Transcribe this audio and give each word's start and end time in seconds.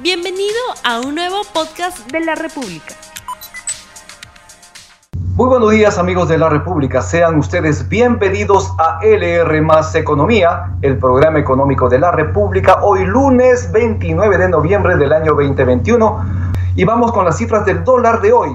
Bienvenido 0.00 0.54
a 0.84 1.00
un 1.00 1.16
nuevo 1.16 1.38
podcast 1.52 2.08
de 2.12 2.20
la 2.20 2.36
República. 2.36 2.94
Muy 5.34 5.48
buenos 5.48 5.72
días 5.72 5.98
amigos 5.98 6.28
de 6.28 6.38
la 6.38 6.48
República, 6.48 7.02
sean 7.02 7.36
ustedes 7.36 7.88
bienvenidos 7.88 8.72
a 8.78 9.00
LR 9.02 9.60
Economía, 9.94 10.76
el 10.82 10.98
programa 10.98 11.40
económico 11.40 11.88
de 11.88 11.98
la 11.98 12.12
República, 12.12 12.78
hoy 12.82 13.06
lunes 13.06 13.72
29 13.72 14.38
de 14.38 14.48
noviembre 14.48 14.96
del 14.96 15.12
año 15.12 15.34
2021 15.34 16.24
y 16.76 16.84
vamos 16.84 17.10
con 17.10 17.24
las 17.24 17.36
cifras 17.36 17.66
del 17.66 17.82
dólar 17.82 18.20
de 18.20 18.32
hoy. 18.32 18.50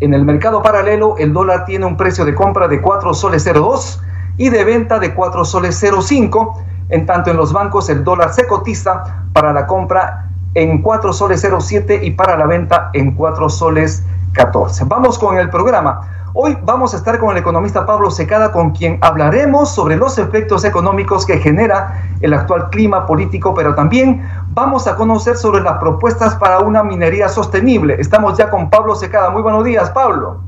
En 0.00 0.12
el 0.12 0.24
mercado 0.24 0.60
paralelo 0.60 1.14
el 1.18 1.32
dólar 1.32 1.66
tiene 1.66 1.86
un 1.86 1.96
precio 1.96 2.24
de 2.24 2.34
compra 2.34 2.66
de 2.66 2.82
4 2.82 3.14
soles 3.14 3.44
02 3.44 4.02
y 4.38 4.48
de 4.48 4.64
venta 4.64 4.98
de 4.98 5.14
4 5.14 5.44
soles 5.44 5.78
05, 5.80 6.64
en 6.88 7.06
tanto 7.06 7.30
en 7.30 7.36
los 7.36 7.52
bancos 7.52 7.88
el 7.90 8.02
dólar 8.02 8.34
se 8.34 8.48
cotiza 8.48 9.22
para 9.32 9.52
la 9.52 9.68
compra 9.68 10.30
en 10.54 10.82
4 10.82 11.12
soles 11.12 11.46
07 11.58 12.00
y 12.02 12.10
para 12.12 12.36
la 12.36 12.46
venta 12.46 12.90
en 12.92 13.12
4 13.12 13.48
soles 13.48 14.04
14. 14.32 14.84
Vamos 14.86 15.18
con 15.18 15.38
el 15.38 15.50
programa. 15.50 16.08
Hoy 16.34 16.56
vamos 16.62 16.94
a 16.94 16.96
estar 16.96 17.18
con 17.18 17.32
el 17.32 17.36
economista 17.36 17.84
Pablo 17.84 18.10
Secada, 18.10 18.52
con 18.52 18.70
quien 18.70 18.96
hablaremos 19.02 19.74
sobre 19.74 19.96
los 19.96 20.16
efectos 20.16 20.64
económicos 20.64 21.26
que 21.26 21.38
genera 21.38 22.04
el 22.22 22.32
actual 22.32 22.70
clima 22.70 23.06
político, 23.06 23.54
pero 23.54 23.74
también 23.74 24.26
vamos 24.48 24.86
a 24.86 24.96
conocer 24.96 25.36
sobre 25.36 25.60
las 25.62 25.78
propuestas 25.78 26.34
para 26.36 26.60
una 26.60 26.82
minería 26.82 27.28
sostenible. 27.28 27.96
Estamos 27.98 28.38
ya 28.38 28.48
con 28.48 28.70
Pablo 28.70 28.94
Secada. 28.94 29.28
Muy 29.28 29.42
buenos 29.42 29.62
días, 29.64 29.90
Pablo. 29.90 30.40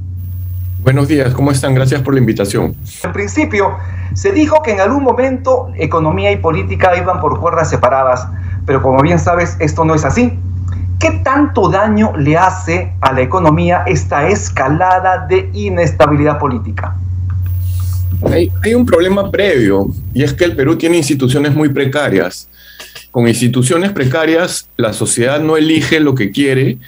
Buenos 0.82 1.08
días, 1.08 1.34
¿cómo 1.34 1.50
están? 1.50 1.74
Gracias 1.74 2.00
por 2.00 2.14
la 2.14 2.20
invitación. 2.20 2.74
En 3.02 3.12
principio, 3.12 3.76
se 4.14 4.32
dijo 4.32 4.62
que 4.62 4.72
en 4.72 4.80
algún 4.80 5.02
momento 5.02 5.68
economía 5.76 6.30
y 6.32 6.36
política 6.36 6.96
iban 6.96 7.20
por 7.20 7.40
cuerdas 7.40 7.68
separadas 7.68 8.26
pero 8.66 8.82
como 8.82 9.00
bien 9.02 9.18
sabes, 9.18 9.56
esto 9.60 9.84
no 9.84 9.94
es 9.94 10.04
así. 10.04 10.38
¿Qué 10.98 11.20
tanto 11.22 11.68
daño 11.68 12.16
le 12.16 12.36
hace 12.36 12.92
a 13.00 13.12
la 13.12 13.20
economía 13.20 13.84
esta 13.86 14.28
escalada 14.28 15.26
de 15.26 15.50
inestabilidad 15.52 16.38
política? 16.38 16.96
Hay, 18.30 18.74
un 18.74 18.86
problema 18.86 19.30
previo 19.30 19.88
y 20.14 20.22
es 20.22 20.32
que 20.32 20.44
el 20.44 20.56
Perú 20.56 20.76
tiene 20.76 20.96
instituciones 20.96 21.54
muy 21.54 21.68
precarias. 21.68 22.48
Con 23.10 23.28
instituciones 23.28 23.92
precarias, 23.92 24.68
la 24.76 24.92
sociedad 24.92 25.40
no 25.40 25.56
elige 25.56 26.00
lo 26.00 26.14
que 26.14 26.30
quiere 26.30 26.78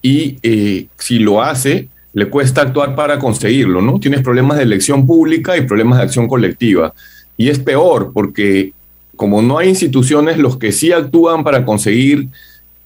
y 0.00 0.38
eh, 0.42 0.86
si 0.96 1.18
lo 1.18 1.42
hace, 1.42 1.88
le 2.12 2.28
cuesta 2.28 2.62
actuar 2.62 2.94
para 2.94 3.18
conseguirlo, 3.18 3.82
¿no? 3.82 4.00
Tienes 4.00 4.22
problemas 4.22 4.56
de 4.56 4.64
elección 4.64 5.06
pública 5.06 5.56
y 5.56 5.62
problemas 5.62 5.98
de 5.98 6.04
acción 6.04 6.26
colectiva. 6.28 6.92
Y 7.36 7.48
es 7.48 7.58
peor 7.58 8.12
porque 8.12 8.72
como 9.20 9.42
no 9.42 9.58
hay 9.58 9.68
instituciones, 9.68 10.38
los 10.38 10.56
que 10.56 10.72
sí 10.72 10.92
actúan 10.92 11.44
para 11.44 11.66
conseguir 11.66 12.28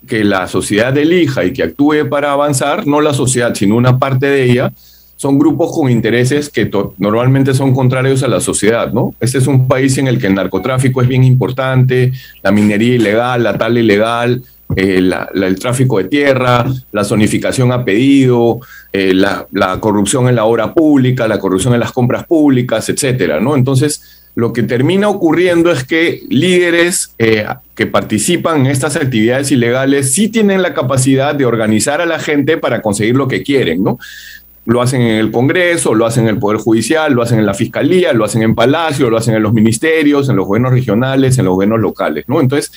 que 0.08 0.24
la 0.24 0.48
sociedad 0.48 0.98
elija 0.98 1.44
y 1.44 1.52
que 1.52 1.62
actúe 1.62 2.08
para 2.10 2.32
avanzar, 2.32 2.88
no 2.88 3.00
la 3.00 3.14
sociedad, 3.14 3.54
sino 3.54 3.76
una 3.76 4.00
parte 4.00 4.26
de 4.26 4.50
ella, 4.50 4.72
son 5.14 5.38
grupos 5.38 5.70
con 5.72 5.88
intereses 5.88 6.50
que 6.50 6.68
normalmente 6.98 7.54
son 7.54 7.72
contrarios 7.72 8.24
a 8.24 8.26
la 8.26 8.40
sociedad, 8.40 8.92
¿no? 8.92 9.14
Este 9.20 9.38
es 9.38 9.46
un 9.46 9.68
país 9.68 9.96
en 9.98 10.08
el 10.08 10.18
que 10.18 10.26
el 10.26 10.34
narcotráfico 10.34 11.00
es 11.00 11.06
bien 11.06 11.22
importante, 11.22 12.10
la 12.42 12.50
minería 12.50 12.96
ilegal, 12.96 13.44
la 13.44 13.56
tal 13.56 13.78
ilegal, 13.78 14.42
eh, 14.74 15.08
el 15.34 15.58
tráfico 15.60 15.98
de 15.98 16.04
tierra, 16.06 16.66
la 16.90 17.04
zonificación 17.04 17.70
a 17.70 17.84
pedido, 17.84 18.58
eh, 18.92 19.14
la, 19.14 19.46
la, 19.52 19.78
corrupción 19.78 20.28
en 20.28 20.34
la 20.34 20.46
obra 20.46 20.74
pública, 20.74 21.28
la 21.28 21.38
corrupción 21.38 21.74
en 21.74 21.80
las 21.80 21.92
compras 21.92 22.26
públicas, 22.26 22.88
etcétera, 22.88 23.38
¿no? 23.38 23.54
Entonces, 23.54 24.13
lo 24.34 24.52
que 24.52 24.64
termina 24.64 25.08
ocurriendo 25.08 25.70
es 25.70 25.84
que 25.84 26.22
líderes 26.28 27.14
eh, 27.18 27.46
que 27.74 27.86
participan 27.86 28.60
en 28.60 28.66
estas 28.66 28.96
actividades 28.96 29.52
ilegales 29.52 30.12
sí 30.12 30.28
tienen 30.28 30.62
la 30.62 30.74
capacidad 30.74 31.34
de 31.34 31.46
organizar 31.46 32.00
a 32.00 32.06
la 32.06 32.18
gente 32.18 32.56
para 32.56 32.82
conseguir 32.82 33.14
lo 33.14 33.28
que 33.28 33.42
quieren, 33.42 33.84
¿no? 33.84 33.98
Lo 34.66 34.80
hacen 34.80 35.02
en 35.02 35.16
el 35.16 35.30
Congreso, 35.30 35.94
lo 35.94 36.06
hacen 36.06 36.24
en 36.24 36.30
el 36.30 36.38
Poder 36.38 36.58
Judicial, 36.58 37.12
lo 37.12 37.22
hacen 37.22 37.38
en 37.38 37.46
la 37.46 37.54
Fiscalía, 37.54 38.12
lo 38.12 38.24
hacen 38.24 38.42
en 38.42 38.54
Palacio, 38.54 39.10
lo 39.10 39.18
hacen 39.18 39.34
en 39.34 39.42
los 39.42 39.52
ministerios, 39.52 40.28
en 40.28 40.36
los 40.36 40.46
gobiernos 40.46 40.72
regionales, 40.72 41.38
en 41.38 41.44
los 41.44 41.54
gobiernos 41.54 41.80
locales, 41.80 42.24
¿no? 42.26 42.40
Entonces, 42.40 42.72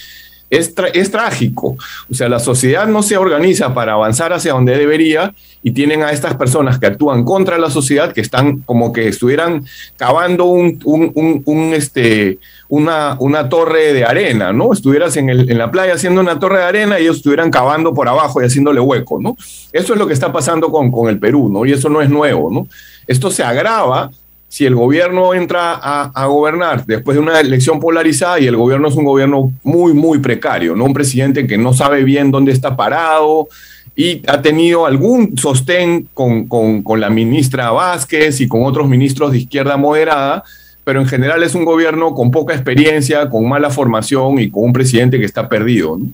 es, 0.49 0.73
es, 0.93 1.11
trágico. 1.11 1.77
O 2.09 2.13
sea, 2.13 2.29
la 2.29 2.39
sociedad 2.39 2.87
no 2.87 3.03
se 3.03 3.17
organiza 3.17 3.73
para 3.73 3.93
avanzar 3.93 4.33
hacia 4.33 4.53
donde 4.53 4.77
debería 4.77 5.33
y 5.63 5.71
tienen 5.71 6.03
a 6.03 6.11
estas 6.11 6.35
personas 6.35 6.79
que 6.79 6.85
actúan 6.85 7.23
contra 7.25 7.57
la 7.57 7.69
sociedad, 7.69 8.13
que 8.13 8.21
están 8.21 8.59
como 8.59 8.93
que 8.93 9.07
estuvieran 9.07 9.65
cavando 9.97 10.45
un, 10.45 10.79
un, 10.85 11.73
este, 11.73 12.37
una, 12.69 13.17
una, 13.19 13.49
torre 13.49 13.91
de 13.93 14.05
arena, 14.05 14.53
¿no? 14.53 14.71
Estuvieras 14.71 15.17
en, 15.17 15.29
el, 15.29 15.49
en, 15.49 15.57
la 15.57 15.69
playa 15.71 15.93
haciendo 15.93 16.21
una 16.21 16.39
torre 16.39 16.59
de 16.59 16.65
arena 16.65 16.99
y 16.99 17.03
ellos 17.03 17.17
estuvieran 17.17 17.51
cavando 17.51 17.93
por 17.93 18.07
abajo 18.07 18.41
y 18.41 18.45
haciéndole 18.45 18.79
hueco, 18.79 19.19
¿no? 19.19 19.35
Eso 19.73 19.93
es 19.93 19.99
lo 19.99 20.07
que 20.07 20.13
está 20.13 20.31
pasando 20.31 20.71
con, 20.71 20.91
con 20.91 21.09
el 21.09 21.19
Perú, 21.19 21.49
¿no? 21.49 21.65
Y 21.65 21.73
eso 21.73 21.89
no 21.89 22.01
es 22.01 22.09
nuevo, 22.09 22.49
¿no? 22.49 22.67
Esto 23.05 23.31
se 23.31 23.43
agrava 23.43 24.11
si 24.49 24.65
el 24.65 24.75
gobierno 24.75 25.33
entra 25.33 25.73
a, 25.73 26.25
gobernar 26.25 26.85
después 26.85 27.15
de 27.15 27.21
una 27.21 27.39
elección 27.39 27.79
polarizada 27.79 28.39
y 28.39 28.47
el 28.47 28.55
gobierno 28.55 28.87
es 28.87 28.95
un 28.95 29.03
gobierno 29.03 29.51
muy, 29.63 29.93
muy 29.93 30.19
precario, 30.19 30.75
¿no? 30.75 30.85
Un 30.85 30.93
presidente 30.93 31.45
que 31.45 31.57
no 31.57 31.73
sabe 31.73 32.03
bien 32.03 32.31
dónde 32.31 32.53
está 32.53 32.75
parado 32.75 33.49
y 33.95 34.21
ha 34.27 34.41
tenido 34.41 34.85
algún 34.85 35.37
sostén 35.37 36.07
con, 36.13 36.47
con 36.47 36.99
la 36.99 37.09
ministra 37.09 37.71
Vázquez 37.71 38.39
y 38.39 38.47
con 38.47 38.63
otros 38.63 38.87
ministros 38.87 39.31
de 39.31 39.39
izquierda 39.39 39.75
moderada, 39.75 40.43
pero 40.83 41.01
en 41.01 41.07
general 41.07 41.43
es 41.43 41.53
un 41.53 41.65
gobierno 41.65 42.15
con 42.15 42.31
poca 42.31 42.53
experiencia, 42.53 43.29
con 43.29 43.49
mala 43.49 43.69
formación 43.69 44.39
y 44.39 44.49
con 44.49 44.63
un 44.63 44.73
presidente 44.73 45.19
que 45.19 45.25
está 45.25 45.49
perdido, 45.49 45.97
¿no? 45.97 46.07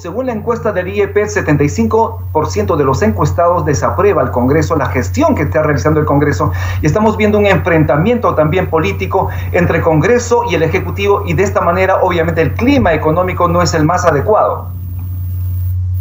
Según 0.00 0.24
la 0.24 0.32
encuesta 0.32 0.72
del 0.72 0.88
IEP, 0.88 1.18
el 1.18 1.28
75% 1.28 2.76
de 2.76 2.84
los 2.84 3.02
encuestados 3.02 3.66
desaprueba 3.66 4.22
al 4.22 4.30
Congreso 4.30 4.74
la 4.74 4.86
gestión 4.86 5.34
que 5.34 5.42
está 5.42 5.62
realizando 5.62 6.00
el 6.00 6.06
Congreso. 6.06 6.50
Y 6.80 6.86
estamos 6.86 7.18
viendo 7.18 7.36
un 7.38 7.44
enfrentamiento 7.44 8.34
también 8.34 8.70
político 8.70 9.28
entre 9.52 9.82
Congreso 9.82 10.44
y 10.50 10.54
el 10.54 10.62
Ejecutivo 10.62 11.24
y 11.26 11.34
de 11.34 11.42
esta 11.42 11.60
manera 11.60 12.00
obviamente 12.02 12.40
el 12.40 12.54
clima 12.54 12.94
económico 12.94 13.48
no 13.48 13.60
es 13.60 13.74
el 13.74 13.84
más 13.84 14.06
adecuado. 14.06 14.68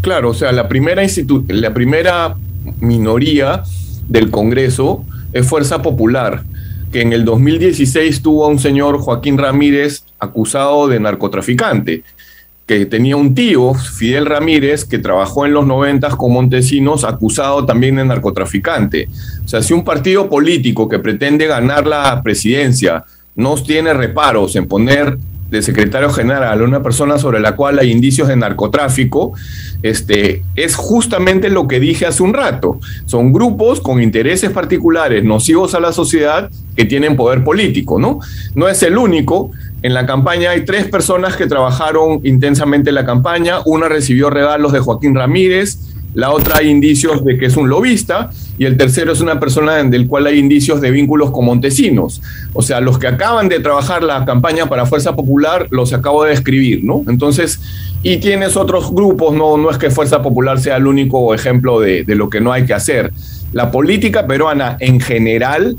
Claro, 0.02 0.30
o 0.30 0.34
sea, 0.34 0.54
la 0.54 0.70
primera, 0.70 1.04
la 1.50 1.74
primera 1.74 2.36
minoría 2.80 3.64
del 4.08 4.32
Congreso 4.32 5.04
es 5.34 5.46
Fuerza 5.46 5.82
Popular, 5.82 6.44
que 6.94 7.02
en 7.02 7.12
el 7.12 7.26
2016 7.26 8.22
tuvo 8.22 8.46
a 8.46 8.48
un 8.48 8.58
señor 8.58 9.00
Joaquín 9.00 9.38
Ramírez 9.38 10.06
acusado 10.18 10.88
de 10.88 11.02
narcotraficante 11.02 12.04
que 12.70 12.86
tenía 12.86 13.18
un 13.18 13.34
tío, 13.34 13.74
Fidel 13.74 14.28
Ramírez, 14.28 14.86
que 14.86 15.00
trabajó 15.00 15.48
en 15.48 15.54
los 15.54 15.66
noventas 15.66 16.16
con 16.16 16.32
Montesinos, 16.32 17.04
acusado 17.04 17.66
también 17.66 17.96
de 17.96 18.06
narcotraficante. 18.06 19.10
O 19.44 19.48
sea, 19.48 19.64
si 19.64 19.74
un 19.74 19.84
partido 19.84 20.30
político 20.30 20.88
que 20.88 21.00
pretende 21.00 21.48
ganar 21.48 21.88
la 21.88 22.22
presidencia 22.22 23.06
no 23.36 23.56
tiene 23.56 23.92
reparos 23.96 24.56
en 24.56 24.68
poner 24.68 25.18
de 25.50 25.64
secretario 25.64 26.12
general 26.12 26.62
a 26.62 26.64
una 26.64 26.84
persona 26.84 27.18
sobre 27.18 27.40
la 27.40 27.56
cual 27.56 27.80
hay 27.80 27.90
indicios 27.90 28.28
de 28.28 28.36
narcotráfico, 28.36 29.34
este, 29.82 30.44
es 30.56 30.76
justamente 30.76 31.50
lo 31.50 31.68
que 31.68 31.80
dije 31.80 32.06
hace 32.06 32.22
un 32.22 32.36
rato. 32.36 32.80
Son 33.08 33.34
grupos 33.34 33.82
con 33.82 34.00
intereses 34.00 34.52
particulares 34.52 35.24
nocivos 35.24 35.74
a 35.74 35.80
la 35.80 35.92
sociedad 35.92 36.52
que 36.76 36.86
tienen 36.86 37.16
poder 37.16 37.44
político, 37.44 37.98
¿no? 37.98 38.20
No 38.54 38.70
es 38.70 38.84
el 38.84 38.96
único, 38.96 39.50
en 39.82 39.94
la 39.94 40.06
campaña 40.06 40.52
hay 40.52 40.66
tres 40.66 40.86
personas 40.88 41.36
que 41.38 41.48
trabajaron 41.48 42.20
intensamente 42.24 42.90
en 42.90 42.96
la 42.96 43.06
campaña. 43.06 43.60
Una 43.66 43.88
recibió 43.88 44.30
regalos 44.30 44.74
de 44.74 44.80
Joaquín 44.80 45.16
Ramírez, 45.16 45.78
la 46.14 46.32
otra 46.32 46.58
hay 46.58 46.70
indicios 46.70 47.24
de 47.24 47.38
que 47.38 47.46
es 47.46 47.56
un 47.56 47.70
lobista 47.70 48.32
y 48.58 48.66
el 48.66 48.76
tercero 48.76 49.14
es 49.14 49.22
una 49.22 49.40
persona 49.40 49.82
del 49.84 50.08
cual 50.08 50.26
hay 50.28 50.40
indicios 50.40 50.82
de 50.82 50.92
vínculos 50.92 51.32
con 51.32 51.46
Montesinos. 51.46 52.22
O 52.54 52.62
sea, 52.62 52.82
los 52.82 52.98
que 52.98 53.08
acaban 53.08 53.48
de 53.48 53.60
trabajar 53.60 54.04
la 54.04 54.26
campaña 54.26 54.66
para 54.66 54.86
Fuerza 54.86 55.16
Popular 55.16 55.68
los 55.70 55.94
acabo 55.94 56.24
de 56.24 56.32
describir, 56.32 56.84
¿no? 56.84 57.04
Entonces, 57.08 57.62
y 58.04 58.18
tienes 58.18 58.58
otros 58.58 58.92
grupos, 58.92 59.34
no, 59.34 59.58
no 59.58 59.70
es 59.70 59.78
que 59.78 59.92
Fuerza 59.92 60.22
Popular 60.22 60.60
sea 60.60 60.78
el 60.78 60.88
único 60.88 61.34
ejemplo 61.34 61.80
de 61.80 62.04
lo 62.08 62.30
que 62.30 62.42
no 62.42 62.52
hay 62.52 62.66
que 62.66 62.74
hacer. 62.74 63.14
La 63.54 63.72
política 63.72 64.28
peruana 64.28 64.78
en 64.80 65.00
general 65.00 65.78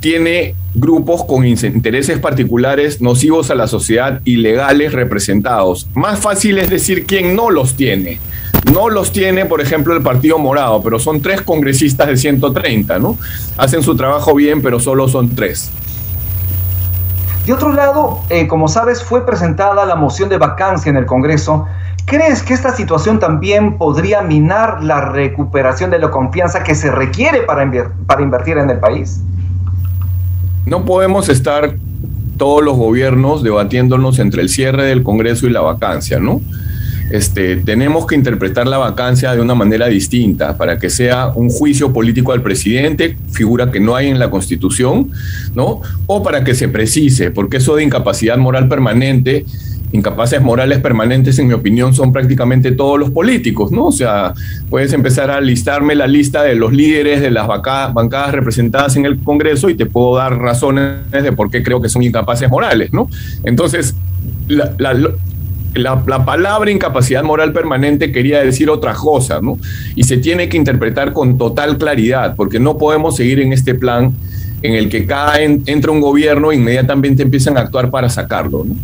tiene 0.00 0.54
grupos 0.74 1.24
con 1.24 1.44
intereses 1.44 2.18
particulares 2.18 3.00
nocivos 3.00 3.50
a 3.50 3.54
la 3.54 3.66
sociedad 3.66 4.20
ilegales 4.24 4.92
representados. 4.92 5.88
Más 5.94 6.20
fácil 6.20 6.58
es 6.58 6.70
decir 6.70 7.06
quién 7.06 7.34
no 7.34 7.50
los 7.50 7.74
tiene. 7.74 8.20
No 8.72 8.88
los 8.88 9.12
tiene, 9.12 9.46
por 9.46 9.60
ejemplo, 9.60 9.94
el 9.94 10.02
Partido 10.02 10.38
Morado, 10.38 10.82
pero 10.82 10.98
son 10.98 11.20
tres 11.20 11.42
congresistas 11.42 12.08
de 12.08 12.16
130, 12.16 12.98
¿no? 12.98 13.16
Hacen 13.56 13.82
su 13.82 13.96
trabajo 13.96 14.34
bien, 14.34 14.62
pero 14.62 14.78
solo 14.78 15.08
son 15.08 15.34
tres. 15.34 15.70
De 17.46 17.52
otro 17.54 17.72
lado, 17.72 18.20
eh, 18.28 18.46
como 18.46 18.68
sabes, 18.68 19.02
fue 19.02 19.24
presentada 19.24 19.86
la 19.86 19.96
moción 19.96 20.28
de 20.28 20.36
vacancia 20.36 20.90
en 20.90 20.96
el 20.96 21.06
Congreso. 21.06 21.66
¿Crees 22.04 22.42
que 22.42 22.52
esta 22.52 22.74
situación 22.74 23.18
también 23.18 23.78
podría 23.78 24.22
minar 24.22 24.82
la 24.82 25.00
recuperación 25.00 25.90
de 25.90 25.98
la 25.98 26.10
confianza 26.10 26.62
que 26.62 26.74
se 26.74 26.90
requiere 26.90 27.42
para, 27.42 27.70
para 28.06 28.22
invertir 28.22 28.58
en 28.58 28.68
el 28.68 28.78
país? 28.78 29.22
No 30.68 30.84
podemos 30.84 31.28
estar 31.28 31.74
todos 32.36 32.62
los 32.62 32.76
gobiernos 32.76 33.42
debatiéndonos 33.42 34.18
entre 34.18 34.42
el 34.42 34.48
cierre 34.48 34.84
del 34.84 35.02
Congreso 35.02 35.46
y 35.46 35.50
la 35.50 35.60
vacancia, 35.60 36.20
¿no? 36.20 36.40
Este, 37.10 37.56
tenemos 37.56 38.06
que 38.06 38.14
interpretar 38.14 38.66
la 38.66 38.76
vacancia 38.76 39.34
de 39.34 39.40
una 39.40 39.54
manera 39.54 39.86
distinta 39.86 40.58
para 40.58 40.78
que 40.78 40.90
sea 40.90 41.28
un 41.28 41.48
juicio 41.48 41.90
político 41.92 42.32
al 42.32 42.42
presidente, 42.42 43.16
figura 43.32 43.70
que 43.70 43.80
no 43.80 43.96
hay 43.96 44.08
en 44.08 44.18
la 44.18 44.30
Constitución, 44.30 45.10
¿no? 45.54 45.80
O 46.06 46.22
para 46.22 46.44
que 46.44 46.54
se 46.54 46.68
precise, 46.68 47.30
porque 47.30 47.56
eso 47.56 47.76
de 47.76 47.84
incapacidad 47.84 48.36
moral 48.36 48.68
permanente 48.68 49.46
incapaces 49.92 50.40
morales 50.40 50.80
permanentes, 50.80 51.38
en 51.38 51.48
mi 51.48 51.54
opinión, 51.54 51.94
son 51.94 52.12
prácticamente 52.12 52.72
todos 52.72 52.98
los 52.98 53.10
políticos, 53.10 53.72
¿no? 53.72 53.86
O 53.86 53.92
sea, 53.92 54.34
puedes 54.68 54.92
empezar 54.92 55.30
a 55.30 55.40
listarme 55.40 55.94
la 55.94 56.06
lista 56.06 56.42
de 56.42 56.54
los 56.54 56.72
líderes 56.72 57.20
de 57.20 57.30
las 57.30 57.46
bancadas 57.46 58.32
representadas 58.32 58.96
en 58.96 59.06
el 59.06 59.18
Congreso 59.18 59.70
y 59.70 59.74
te 59.74 59.86
puedo 59.86 60.16
dar 60.16 60.38
razones 60.38 60.98
de 61.10 61.32
por 61.32 61.50
qué 61.50 61.62
creo 61.62 61.80
que 61.80 61.88
son 61.88 62.02
incapaces 62.02 62.50
morales, 62.50 62.92
¿no? 62.92 63.08
Entonces, 63.44 63.94
la, 64.48 64.74
la, 65.74 66.24
palabra 66.24 66.70
incapacidad 66.70 67.22
moral 67.22 67.52
permanente 67.52 68.12
quería 68.12 68.42
decir 68.42 68.68
otra 68.68 68.94
cosa, 68.94 69.40
¿no? 69.40 69.58
Y 69.94 70.04
se 70.04 70.18
tiene 70.18 70.48
que 70.48 70.56
interpretar 70.56 71.12
con 71.12 71.38
total 71.38 71.78
claridad, 71.78 72.34
porque 72.36 72.60
no 72.60 72.76
podemos 72.76 73.16
seguir 73.16 73.40
en 73.40 73.52
este 73.52 73.74
plan 73.74 74.12
en 74.60 74.74
el 74.74 74.88
que 74.88 75.06
cada 75.06 75.40
entra 75.40 75.92
un 75.92 76.00
gobierno 76.00 76.50
e 76.50 76.56
inmediatamente 76.56 77.22
empiezan 77.22 77.56
a 77.56 77.60
actuar 77.60 77.90
para 77.90 78.10
sacarlo, 78.10 78.64
¿no? 78.64 78.74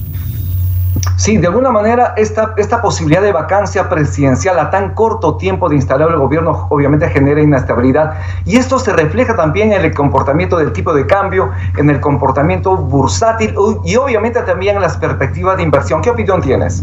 Sí, 1.16 1.36
de 1.36 1.46
alguna 1.46 1.70
manera 1.70 2.12
esta, 2.16 2.54
esta 2.56 2.82
posibilidad 2.82 3.22
de 3.22 3.30
vacancia 3.30 3.88
presidencial 3.88 4.58
a 4.58 4.70
tan 4.70 4.94
corto 4.94 5.36
tiempo 5.36 5.68
de 5.68 5.76
instalar 5.76 6.10
el 6.10 6.16
gobierno 6.16 6.66
obviamente 6.70 7.08
genera 7.08 7.40
inestabilidad 7.40 8.14
y 8.44 8.56
esto 8.56 8.80
se 8.80 8.92
refleja 8.92 9.36
también 9.36 9.72
en 9.72 9.84
el 9.84 9.94
comportamiento 9.94 10.56
del 10.56 10.72
tipo 10.72 10.92
de 10.92 11.06
cambio, 11.06 11.52
en 11.76 11.88
el 11.88 12.00
comportamiento 12.00 12.76
bursátil 12.76 13.54
y 13.84 13.94
obviamente 13.96 14.42
también 14.42 14.76
en 14.76 14.82
las 14.82 14.96
perspectivas 14.96 15.56
de 15.56 15.62
inversión. 15.62 16.02
¿Qué 16.02 16.10
opinión 16.10 16.42
tienes? 16.42 16.82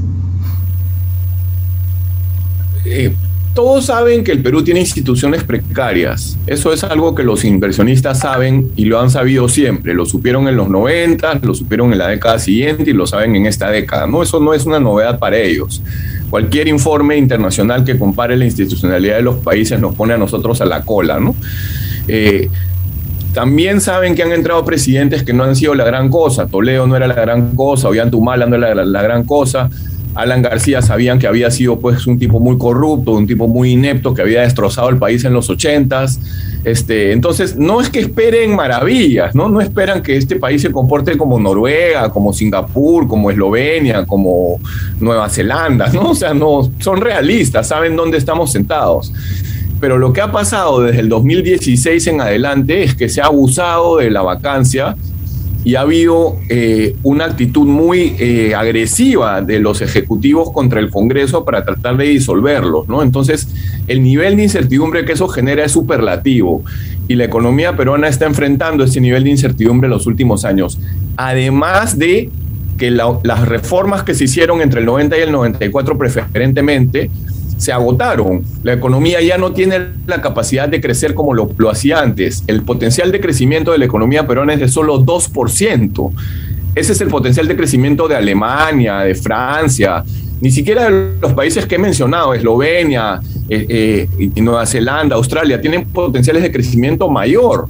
Eh, 2.86 3.14
todos 3.54 3.86
saben 3.86 4.24
que 4.24 4.32
el 4.32 4.42
Perú 4.42 4.64
tiene 4.64 4.80
instituciones 4.80 5.44
precarias. 5.44 6.38
Eso 6.48 6.72
es 6.72 6.84
algo 6.84 7.14
que 7.14 7.24
los 7.24 7.44
inversionistas 7.44 8.20
saben 8.20 8.72
y 8.76 8.86
lo 8.86 9.00
han 9.00 9.10
sabido 9.10 9.50
siempre. 9.50 9.94
Lo 9.94 10.06
supieron 10.06 10.48
en 10.48 10.56
los 10.56 10.70
90, 10.70 11.40
lo 11.44 11.54
supieron 11.54 11.92
en 11.92 12.00
la 12.00 12.08
década 12.08 12.40
siguiente 12.40 12.92
y 12.92 12.94
lo 12.94 13.06
saben 13.06 13.36
en 13.36 13.46
esta 13.46 13.70
década. 13.70 14.08
No, 14.08 14.24
eso 14.24 14.40
no 14.40 14.54
es 14.54 14.66
una 14.66 14.80
novedad 14.80 15.20
para 15.20 15.38
ellos. 15.38 15.82
Cualquier 16.30 16.70
informe 16.70 17.18
internacional 17.18 17.84
que 17.84 18.00
compare 18.00 18.38
la 18.38 18.46
institucionalidad 18.46 19.18
de 19.18 19.24
los 19.24 19.36
países 19.38 19.80
nos 19.80 19.96
pone 19.96 20.14
a 20.14 20.18
nosotros 20.18 20.62
a 20.62 20.66
la 20.66 20.84
cola. 20.84 21.20
Eh, 22.08 22.50
también 23.34 23.82
saben 23.82 24.16
que 24.16 24.24
han 24.24 24.32
entrado 24.32 24.64
presidentes 24.64 25.24
que 25.24 25.34
no 25.34 25.44
han 25.44 25.56
sido 25.58 25.76
la 25.76 25.84
gran 25.84 26.10
cosa. 26.10 26.48
Toledo 26.48 26.88
no 26.88 26.96
era 26.96 27.08
la 27.08 27.16
gran 27.16 27.56
cosa, 27.56 27.90
Ollantumala 27.90 28.46
no 28.46 28.56
era 28.56 28.74
la 28.86 29.02
gran 29.02 29.26
cosa. 29.26 29.70
Alan 30.16 30.42
García 30.42 30.82
sabían 30.82 31.20
que 31.20 31.28
había 31.28 31.50
sido 31.52 31.80
pues 31.80 32.06
un 32.06 32.20
tipo 32.20 32.40
muy 32.40 32.58
corrupto, 32.58 33.12
un 33.12 33.28
tipo 33.28 33.48
muy 33.48 33.72
inepto 33.72 34.14
que 34.14 34.22
había 34.22 34.42
destrozado 34.42 34.90
el 34.90 34.98
país 34.98 35.24
en 35.24 35.34
los 35.34 35.50
ochentas. 35.50 36.20
Este, 36.64 37.12
entonces, 37.12 37.56
no 37.56 37.82
es 37.82 37.90
que 37.90 38.00
esperen 38.00 38.56
maravillas, 38.56 39.34
¿no? 39.34 39.50
No 39.50 39.62
esperan 39.62 40.04
que 40.04 40.18
este 40.18 40.36
país 40.36 40.62
se 40.62 40.72
comporte 40.72 41.18
como 41.18 41.40
Noruega, 41.40 42.10
como 42.10 42.34
Singapur, 42.34 43.08
como 43.08 43.32
Eslovenia, 43.32 44.06
como 44.06 44.60
Nueva 45.00 45.30
Zelanda, 45.30 45.88
¿no? 45.90 46.12
O 46.12 46.16
sea, 46.16 46.34
no, 46.34 46.70
son 46.80 47.02
realistas, 47.02 47.68
saben 47.68 47.96
dónde 47.96 48.18
estamos 48.18 48.52
sentados. 48.52 49.12
Pero 49.80 49.98
lo 49.98 50.14
que 50.14 50.22
ha 50.22 50.32
pasado 50.32 50.82
desde 50.82 51.00
el 51.00 51.10
2016 51.10 52.06
en 52.08 52.22
adelante 52.22 52.84
es 52.84 52.94
que 52.94 53.10
se 53.10 53.22
ha 53.22 53.26
abusado 53.26 53.98
de 53.98 54.12
la 54.12 54.22
vacancia 54.22 54.96
y 55.64 55.76
ha 55.76 55.82
habido 55.82 56.38
eh, 56.50 56.96
una 57.04 57.26
actitud 57.26 57.68
muy 57.68 58.16
eh, 58.18 58.56
agresiva 58.56 59.42
de 59.42 59.60
los 59.60 59.82
ejecutivos 59.82 60.52
contra 60.52 60.80
el 60.80 60.90
Congreso 60.90 61.46
para 61.46 61.64
tratar 61.64 61.98
de 61.98 62.06
disolverlos, 62.06 62.88
¿no? 62.88 63.04
Entonces, 63.04 63.48
el 63.88 64.02
nivel 64.02 64.38
de 64.38 64.44
incertidumbre 64.44 65.06
que 65.06 65.14
eso 65.14 65.28
genera 65.28 65.64
es 65.64 65.72
superlativo 65.72 66.64
y 67.08 67.16
la 67.16 67.26
economía 67.26 67.76
peruana 67.76 68.08
está 68.08 68.26
enfrentando 68.26 68.84
ese 68.84 69.02
nivel 69.02 69.24
de 69.24 69.32
incertidumbre 69.32 69.86
en 69.86 69.92
los 69.92 70.08
últimos 70.08 70.46
años. 70.46 70.80
Además 71.18 71.98
de 72.00 72.30
que 72.78 72.90
las 72.90 73.48
reformas 73.48 74.02
que 74.02 74.16
se 74.16 74.24
hicieron 74.24 74.62
entre 74.62 74.80
el 74.80 74.88
90 74.88 75.18
y 75.18 75.22
el 75.22 75.32
94 75.32 75.98
preferentemente 76.00 77.12
se 77.62 77.72
agotaron. 77.72 78.44
La 78.64 78.74
economía 78.74 79.22
ya 79.22 79.38
no 79.38 79.52
tiene 79.52 79.80
la 80.08 80.20
capacidad 80.20 80.68
de 80.68 80.82
crecer 80.82 81.14
como 81.14 81.36
lo, 81.36 81.54
hacía 81.70 82.00
antes. 82.00 82.44
El 82.48 82.64
potencial 82.64 83.12
de 83.12 83.22
crecimiento 83.22 83.72
de 83.72 83.78
la 83.78 83.86
economía 83.86 84.26
peruana 84.26 84.54
es 84.56 84.60
de 84.60 84.68
solo 84.68 85.00
2%. 85.00 86.12
Ese 86.74 86.94
es 86.94 87.02
el 87.02 87.10
potencial 87.10 87.48
de 87.48 87.56
crecimiento 87.56 88.08
de 88.08 88.16
Alemania, 88.16 89.02
de 89.02 89.14
Francia, 89.14 90.04
ni 90.42 90.50
siquiera 90.50 90.90
de 90.90 91.12
los 91.22 91.34
países 91.34 91.68
que 91.68 91.76
he 91.76 91.78
mencionado, 91.78 92.34
Eslovenia, 92.34 93.20
eh, 93.48 94.08
eh, 94.18 94.42
Nueva 94.42 94.66
Zelanda, 94.66 95.16
Australia, 95.16 95.62
tienen 95.62 95.86
potenciales 95.86 96.42
de 96.42 96.52
crecimiento 96.52 97.10
mayor. 97.10 97.68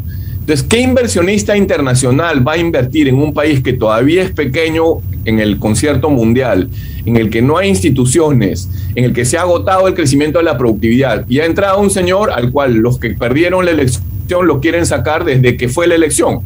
Entonces, 0.51 0.67
¿qué 0.67 0.81
inversionista 0.81 1.55
internacional 1.55 2.45
va 2.45 2.53
a 2.53 2.57
invertir 2.57 3.07
en 3.07 3.15
un 3.15 3.33
país 3.33 3.63
que 3.63 3.71
todavía 3.71 4.21
es 4.21 4.31
pequeño 4.31 4.97
en 5.23 5.39
el 5.39 5.57
concierto 5.59 6.09
mundial, 6.09 6.67
en 7.05 7.15
el 7.15 7.29
que 7.29 7.41
no 7.41 7.57
hay 7.57 7.69
instituciones, 7.69 8.67
en 8.95 9.05
el 9.05 9.13
que 9.13 9.23
se 9.23 9.37
ha 9.37 9.43
agotado 9.43 9.87
el 9.87 9.93
crecimiento 9.93 10.39
de 10.39 10.43
la 10.43 10.57
productividad 10.57 11.23
y 11.29 11.39
ha 11.39 11.45
entrado 11.45 11.79
un 11.79 11.89
señor 11.89 12.31
al 12.31 12.51
cual 12.51 12.73
los 12.73 12.99
que 12.99 13.11
perdieron 13.11 13.63
la 13.63 13.71
elección 13.71 14.45
lo 14.45 14.59
quieren 14.59 14.85
sacar 14.85 15.23
desde 15.23 15.55
que 15.55 15.69
fue 15.69 15.87
la 15.87 15.95
elección? 15.95 16.41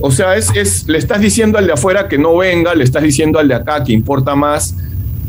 O 0.00 0.10
sea, 0.10 0.36
es, 0.36 0.88
le 0.88 0.96
estás 0.96 1.20
diciendo 1.20 1.58
al 1.58 1.66
de 1.66 1.74
afuera 1.74 2.08
que 2.08 2.16
no 2.16 2.38
venga, 2.38 2.74
le 2.74 2.82
estás 2.82 3.02
diciendo 3.02 3.38
al 3.38 3.48
de 3.48 3.56
acá 3.56 3.84
que 3.84 3.92
importa 3.92 4.34
más 4.34 4.74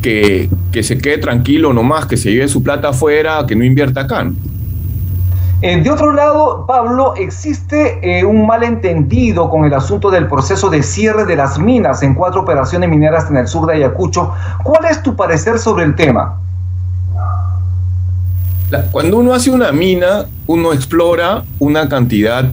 que, 0.01 0.47
que 0.71 0.83
se 0.83 0.97
quede 0.99 1.17
tranquilo 1.17 1.73
nomás, 1.73 2.05
que 2.05 2.15
se 2.15 2.31
lleve 2.31 2.47
su 2.47 2.63
plata 2.63 2.87
afuera, 2.87 3.43
que 3.45 3.57
no 3.57 3.65
invierta 3.65 3.99
acá. 3.99 4.25
Eh, 5.61 5.81
de 5.81 5.89
otro 5.89 6.11
lado, 6.11 6.65
Pablo, 6.67 7.13
existe 7.15 7.99
eh, 8.01 8.25
un 8.25 8.45
malentendido 8.45 9.49
con 9.49 9.65
el 9.65 9.73
asunto 9.73 10.11
del 10.11 10.27
proceso 10.27 10.69
de 10.69 10.83
cierre 10.83 11.25
de 11.25 11.35
las 11.35 11.57
minas 11.57 12.03
en 12.03 12.13
cuatro 12.13 12.41
operaciones 12.41 12.89
mineras 12.89 13.29
en 13.29 13.37
el 13.37 13.47
sur 13.47 13.65
de 13.67 13.75
Ayacucho. 13.75 14.33
¿Cuál 14.63 14.85
es 14.85 15.01
tu 15.01 15.15
parecer 15.15 15.57
sobre 15.57 15.85
el 15.85 15.95
tema? 15.95 16.39
Cuando 18.91 19.17
uno 19.17 19.33
hace 19.33 19.49
una 19.51 19.71
mina, 19.71 20.25
uno 20.47 20.73
explora 20.73 21.43
una 21.59 21.87
cantidad 21.87 22.45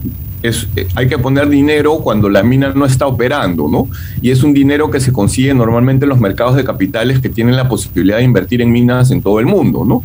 es, 0.43 0.67
eh, 0.75 0.87
hay 0.95 1.07
que 1.07 1.17
poner 1.17 1.47
dinero 1.47 1.99
cuando 1.99 2.29
la 2.29 2.43
mina 2.43 2.73
no 2.75 2.85
está 2.85 3.07
operando, 3.07 3.67
¿no? 3.69 3.87
Y 4.21 4.29
es 4.29 4.43
un 4.43 4.53
dinero 4.53 4.91
que 4.91 4.99
se 4.99 5.13
consigue 5.13 5.53
normalmente 5.53 6.05
en 6.05 6.09
los 6.09 6.19
mercados 6.19 6.55
de 6.55 6.65
capitales 6.65 7.19
que 7.19 7.29
tienen 7.29 7.55
la 7.55 7.69
posibilidad 7.69 8.17
de 8.17 8.23
invertir 8.23 8.61
en 8.61 8.71
minas 8.71 9.09
en 9.11 9.21
todo 9.21 9.39
el 9.39 9.45
mundo, 9.45 9.85
¿no? 9.85 10.03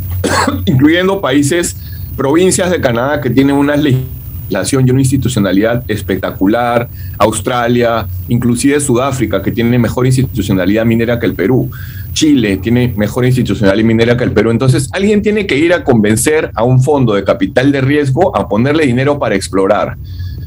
Incluyendo 0.66 1.20
países 1.20 1.76
provincias 2.16 2.70
de 2.70 2.80
Canadá 2.80 3.20
que 3.20 3.30
tienen 3.30 3.56
una 3.56 3.76
legislación 3.76 4.86
y 4.86 4.90
una 4.90 5.00
institucionalidad 5.00 5.84
espectacular, 5.88 6.88
Australia, 7.18 8.06
inclusive 8.28 8.80
Sudáfrica, 8.80 9.42
que 9.42 9.52
tiene 9.52 9.78
mejor 9.78 10.06
institucionalidad 10.06 10.84
minera 10.84 11.18
que 11.18 11.26
el 11.26 11.34
Perú, 11.34 11.70
Chile 12.12 12.56
tiene 12.56 12.94
mejor 12.96 13.26
institucionalidad 13.26 13.84
minera 13.84 14.16
que 14.16 14.24
el 14.24 14.32
Perú. 14.32 14.50
Entonces, 14.50 14.88
alguien 14.92 15.20
tiene 15.20 15.46
que 15.46 15.58
ir 15.58 15.74
a 15.74 15.84
convencer 15.84 16.50
a 16.54 16.64
un 16.64 16.82
fondo 16.82 17.12
de 17.14 17.24
capital 17.24 17.70
de 17.70 17.82
riesgo 17.82 18.34
a 18.34 18.48
ponerle 18.48 18.86
dinero 18.86 19.18
para 19.18 19.34
explorar. 19.34 19.98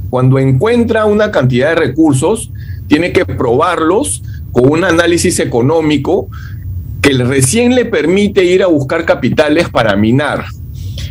Cuando 0.10 0.40
encuentra 0.40 1.06
una 1.06 1.30
cantidad 1.30 1.70
de 1.70 1.76
recursos, 1.76 2.52
tiene 2.88 3.12
que 3.12 3.24
probarlos 3.26 4.24
con 4.52 4.72
un 4.72 4.84
análisis 4.84 5.40
económico 5.40 6.28
que 7.02 7.14
recién 7.14 7.76
le 7.76 7.86
permite 7.86 8.44
ir 8.44 8.64
a 8.64 8.68
buscar 8.68 9.06
capitales 9.06 9.70
para 9.70 9.96
minar. 9.96 10.46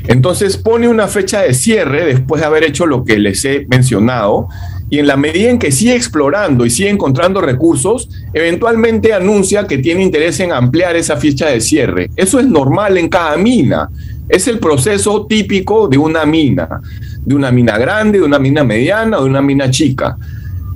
Entonces 0.07 0.57
pone 0.57 0.89
una 0.89 1.09
fecha 1.09 1.43
de 1.43 1.55
cierre 1.55 2.05
después 2.05 2.41
de 2.41 2.47
haber 2.47 2.65
hecho 2.65 2.87
lo 2.87 3.05
que 3.05 3.19
les 3.19 3.45
he 3.45 3.67
mencionado 3.69 4.49
y 4.91 4.99
en 4.99 5.07
la 5.07 5.17
medida 5.17 5.51
en 5.51 5.59
que 5.59 5.71
sigue 5.71 5.95
explorando 5.95 6.65
y 6.65 6.71
sigue 6.71 6.89
encontrando 6.89 7.41
recursos, 7.41 8.09
eventualmente 8.33 9.13
anuncia 9.13 9.67
que 9.67 9.79
tiene 9.79 10.03
interés 10.03 10.41
en 10.41 10.53
ampliar 10.53 10.97
esa 10.97 11.17
fecha 11.17 11.49
de 11.49 11.61
cierre. 11.61 12.11
Eso 12.17 12.41
es 12.41 12.47
normal 12.47 12.97
en 12.97 13.09
cada 13.09 13.37
mina. 13.37 13.91
Es 14.29 14.49
el 14.49 14.59
proceso 14.59 15.27
típico 15.27 15.89
de 15.89 15.99
una 15.99 16.25
mina, 16.25 16.81
de 17.25 17.35
una 17.35 17.51
mina 17.51 17.77
grande, 17.77 18.19
de 18.19 18.25
una 18.25 18.39
mina 18.39 18.65
mediana 18.65 19.19
de 19.19 19.25
una 19.25 19.43
mina 19.43 19.71
chica. 19.71 20.17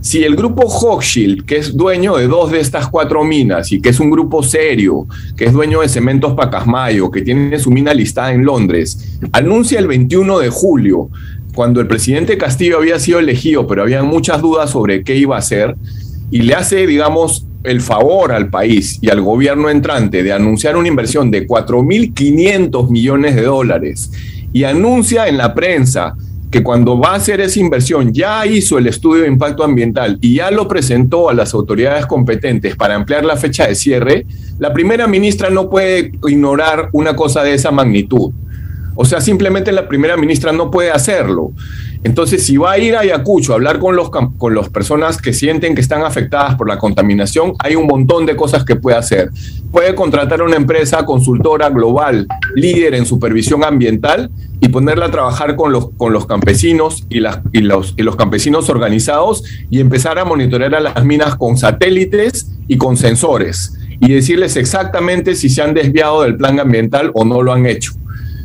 Si 0.03 0.25
el 0.25 0.35
grupo 0.35 0.67
Hochschild, 0.67 1.47
que 1.47 1.59
es 1.59 1.77
dueño 1.77 2.17
de 2.17 2.27
dos 2.27 2.51
de 2.51 2.59
estas 2.59 2.89
cuatro 2.89 3.23
minas 3.23 3.71
y 3.71 3.81
que 3.81 3.91
es 3.91 4.01
un 4.01 4.11
grupo 4.11 4.43
serio, 4.43 5.07
que 5.37 5.45
es 5.45 5.53
dueño 5.53 5.81
de 5.81 5.89
Cementos 5.89 6.35
Pacasmayo, 6.35 7.09
que 7.09 7.23
tiene 7.23 7.57
su 7.61 7.71
mina 7.71 7.95
listada 7.95 8.33
en 8.33 8.45
Londres, 8.45 9.17
anuncia 9.31 9.79
el 9.79 9.87
21 9.87 10.41
de 10.41 10.49
julio, 10.49 11.09
cuando 11.55 11.81
el 11.81 11.87
presidente 11.87 12.37
Castillo 12.37 12.79
había 12.79 12.99
sido 12.99 13.21
elegido, 13.21 13.69
pero 13.69 13.83
había 13.83 14.03
muchas 14.03 14.43
dudas 14.43 14.71
sobre 14.71 15.05
qué 15.05 15.15
iba 15.15 15.37
a 15.37 15.39
hacer, 15.39 15.77
y 16.33 16.43
le 16.43 16.57
hace, 16.57 16.85
digamos, 16.85 17.47
el 17.63 17.81
favor 17.81 18.33
al 18.33 18.51
país 18.51 18.99
y 19.01 19.09
al 19.09 19.21
gobierno 19.21 19.71
entrante 19.71 20.25
de 20.25 20.33
anunciar 20.33 20.77
una 20.77 20.89
inversión 20.89 21.31
de 21.31 21.47
4.500 21.47 22.91
millones 22.91 23.37
de 23.37 23.43
dólares 23.43 24.11
y 24.53 24.65
anuncia 24.65 25.29
en 25.29 25.39
la 25.39 25.55
prensa 25.55 26.17
que 26.53 26.63
cuando 26.63 26.99
va 26.99 27.13
a 27.13 27.15
hacer 27.15 27.41
esa 27.41 27.59
inversión 27.59 28.13
ya 28.13 28.45
hizo 28.47 28.77
el 28.77 28.87
estudio 28.87 29.23
de 29.23 29.29
impacto 29.29 29.65
ambiental 29.65 30.19
y 30.21 30.35
ya 30.35 30.51
lo 30.51 30.69
presentó 30.69 31.31
a 31.31 31.35
las 31.35 31.55
autoridades 31.55 32.05
competentes 32.05 32.77
para 32.77 32.95
ampliar 32.95 33.25
la 33.25 33.37
fecha 33.37 33.67
de 33.67 33.75
cierre, 33.75 34.27
la 34.59 34.75
primera 34.75 35.07
ministra 35.07 35.49
no 35.49 35.71
puede 35.71 36.13
ignorar 36.29 36.91
una 36.93 37.17
cosa 37.17 37.43
de 37.43 37.55
esa 37.55 37.71
magnitud. 37.71 38.33
O 38.95 39.07
sea, 39.07 39.23
simplemente 39.23 39.73
la 39.73 39.89
primera 39.89 40.19
ministra 40.19 40.53
no 40.53 40.71
puede 40.71 40.91
hacerlo. 40.91 41.53
Entonces, 42.05 42.45
si 42.45 42.57
va 42.57 42.73
a 42.73 42.79
ir 42.79 42.97
a 42.97 43.01
Ayacucho 43.01 43.53
a 43.53 43.57
hablar 43.57 43.79
con 43.79 43.95
los 43.95 44.11
con 44.11 44.55
las 44.55 44.69
personas 44.69 45.21
que 45.21 45.33
sienten 45.33 45.75
que 45.75 45.81
están 45.81 46.03
afectadas 46.03 46.57
por 46.57 46.69
la 46.69 46.79
contaminación, 46.79 47.55
hay 47.61 47.77
un 47.77 47.87
montón 47.87 48.27
de 48.27 48.35
cosas 48.35 48.65
que 48.65 48.77
puede 48.77 48.97
hacer. 48.97 49.31
Puede 49.71 49.95
contratar 49.95 50.43
una 50.43 50.57
empresa 50.57 51.05
consultora 51.05 51.71
global, 51.71 52.27
líder 52.55 52.95
en 52.95 53.07
supervisión 53.07 53.65
ambiental, 53.65 54.31
y 54.61 54.69
ponerla 54.69 55.07
a 55.07 55.11
trabajar 55.11 55.57
con 55.57 55.73
los, 55.73 55.91
con 55.97 56.13
los 56.13 56.27
campesinos 56.27 57.05
y, 57.09 57.21
las, 57.21 57.41
y, 57.53 57.61
los, 57.63 57.95
y 57.97 58.03
los 58.03 58.15
campesinos 58.15 58.69
organizados 58.69 59.43
y 59.71 59.81
empezar 59.81 60.19
a 60.21 60.25
monitorear 60.25 60.75
a 60.77 60.81
las 60.81 61.05
minas 61.05 61.35
con 61.35 61.57
satélites 61.57 62.49
y 62.69 62.79
con 62.79 62.97
sensores 62.97 63.75
y 64.01 64.13
decirles 64.13 64.57
exactamente 64.57 65.35
si 65.35 65.49
se 65.49 65.63
han 65.63 65.75
desviado 65.75 66.23
del 66.23 66.37
plan 66.37 66.61
ambiental 66.61 67.11
o 67.15 67.25
no 67.25 67.43
lo 67.43 67.53
han 67.53 67.67
hecho 67.67 67.93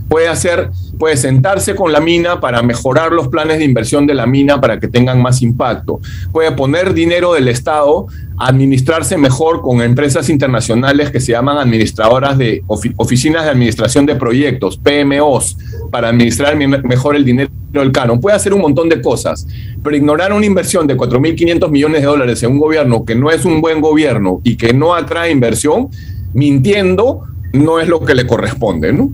puede 0.07 0.27
hacer, 0.27 0.69
puede 0.97 1.17
sentarse 1.17 1.75
con 1.75 1.91
la 1.91 1.99
mina 1.99 2.39
para 2.39 2.61
mejorar 2.61 3.11
los 3.11 3.27
planes 3.27 3.59
de 3.59 3.65
inversión 3.65 4.07
de 4.07 4.13
la 4.13 4.25
mina 4.25 4.59
para 4.59 4.79
que 4.79 4.87
tengan 4.87 5.21
más 5.21 5.41
impacto. 5.41 5.99
Puede 6.31 6.51
poner 6.51 6.93
dinero 6.93 7.33
del 7.33 7.47
Estado, 7.47 8.07
administrarse 8.37 9.17
mejor 9.17 9.61
con 9.61 9.81
empresas 9.81 10.29
internacionales 10.29 11.11
que 11.11 11.19
se 11.19 11.31
llaman 11.31 11.57
administradoras 11.57 12.37
de 12.37 12.63
oficinas 12.67 13.43
de 13.45 13.49
administración 13.49 14.05
de 14.05 14.15
proyectos, 14.15 14.77
PMOs, 14.77 15.57
para 15.91 16.09
administrar 16.09 16.55
mejor 16.55 17.15
el 17.15 17.25
dinero 17.25 17.49
del 17.71 17.91
canon. 17.91 18.19
Puede 18.19 18.35
hacer 18.35 18.53
un 18.53 18.61
montón 18.61 18.89
de 18.89 19.01
cosas, 19.01 19.47
pero 19.83 19.95
ignorar 19.95 20.33
una 20.33 20.45
inversión 20.45 20.87
de 20.87 20.95
4.500 20.95 21.69
millones 21.69 22.01
de 22.01 22.07
dólares 22.07 22.43
en 22.43 22.51
un 22.51 22.59
gobierno 22.59 23.05
que 23.05 23.15
no 23.15 23.31
es 23.31 23.45
un 23.45 23.61
buen 23.61 23.81
gobierno 23.81 24.41
y 24.43 24.55
que 24.55 24.73
no 24.73 24.93
atrae 24.93 25.31
inversión, 25.31 25.89
mintiendo, 26.33 27.23
no 27.53 27.79
es 27.79 27.87
lo 27.87 28.03
que 28.03 28.13
le 28.13 28.27
corresponde, 28.27 28.93
¿no? 28.93 29.11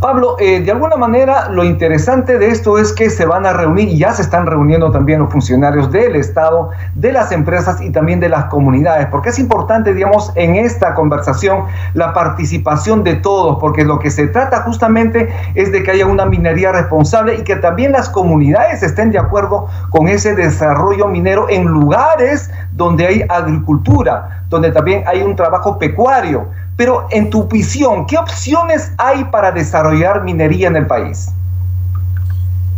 Pablo, 0.00 0.36
eh, 0.38 0.60
de 0.60 0.70
alguna 0.70 0.96
manera 0.96 1.50
lo 1.50 1.62
interesante 1.62 2.38
de 2.38 2.48
esto 2.48 2.78
es 2.78 2.90
que 2.94 3.10
se 3.10 3.26
van 3.26 3.44
a 3.44 3.52
reunir 3.52 3.86
y 3.90 3.98
ya 3.98 4.14
se 4.14 4.22
están 4.22 4.46
reuniendo 4.46 4.90
también 4.90 5.20
los 5.20 5.30
funcionarios 5.30 5.92
del 5.92 6.16
Estado, 6.16 6.70
de 6.94 7.12
las 7.12 7.32
empresas 7.32 7.82
y 7.82 7.90
también 7.90 8.18
de 8.18 8.30
las 8.30 8.46
comunidades, 8.46 9.08
porque 9.08 9.28
es 9.28 9.38
importante, 9.38 9.92
digamos, 9.92 10.32
en 10.36 10.56
esta 10.56 10.94
conversación 10.94 11.64
la 11.92 12.14
participación 12.14 13.04
de 13.04 13.16
todos, 13.16 13.58
porque 13.60 13.84
lo 13.84 13.98
que 13.98 14.10
se 14.10 14.26
trata 14.28 14.62
justamente 14.62 15.28
es 15.54 15.70
de 15.70 15.82
que 15.82 15.90
haya 15.90 16.06
una 16.06 16.24
minería 16.24 16.72
responsable 16.72 17.34
y 17.34 17.42
que 17.42 17.56
también 17.56 17.92
las 17.92 18.08
comunidades 18.08 18.82
estén 18.82 19.10
de 19.10 19.18
acuerdo 19.18 19.66
con 19.90 20.08
ese 20.08 20.34
desarrollo 20.34 21.08
minero 21.08 21.46
en 21.50 21.66
lugares 21.66 22.50
donde 22.72 23.06
hay 23.06 23.24
agricultura, 23.28 24.44
donde 24.48 24.72
también 24.72 25.04
hay 25.06 25.20
un 25.20 25.36
trabajo 25.36 25.78
pecuario. 25.78 26.46
Pero 26.80 27.08
en 27.10 27.28
tu 27.28 27.46
visión, 27.46 28.06
¿qué 28.06 28.16
opciones 28.16 28.92
hay 28.96 29.24
para 29.24 29.52
desarrollar 29.52 30.24
minería 30.24 30.66
en 30.66 30.76
el 30.76 30.86
país? 30.86 31.28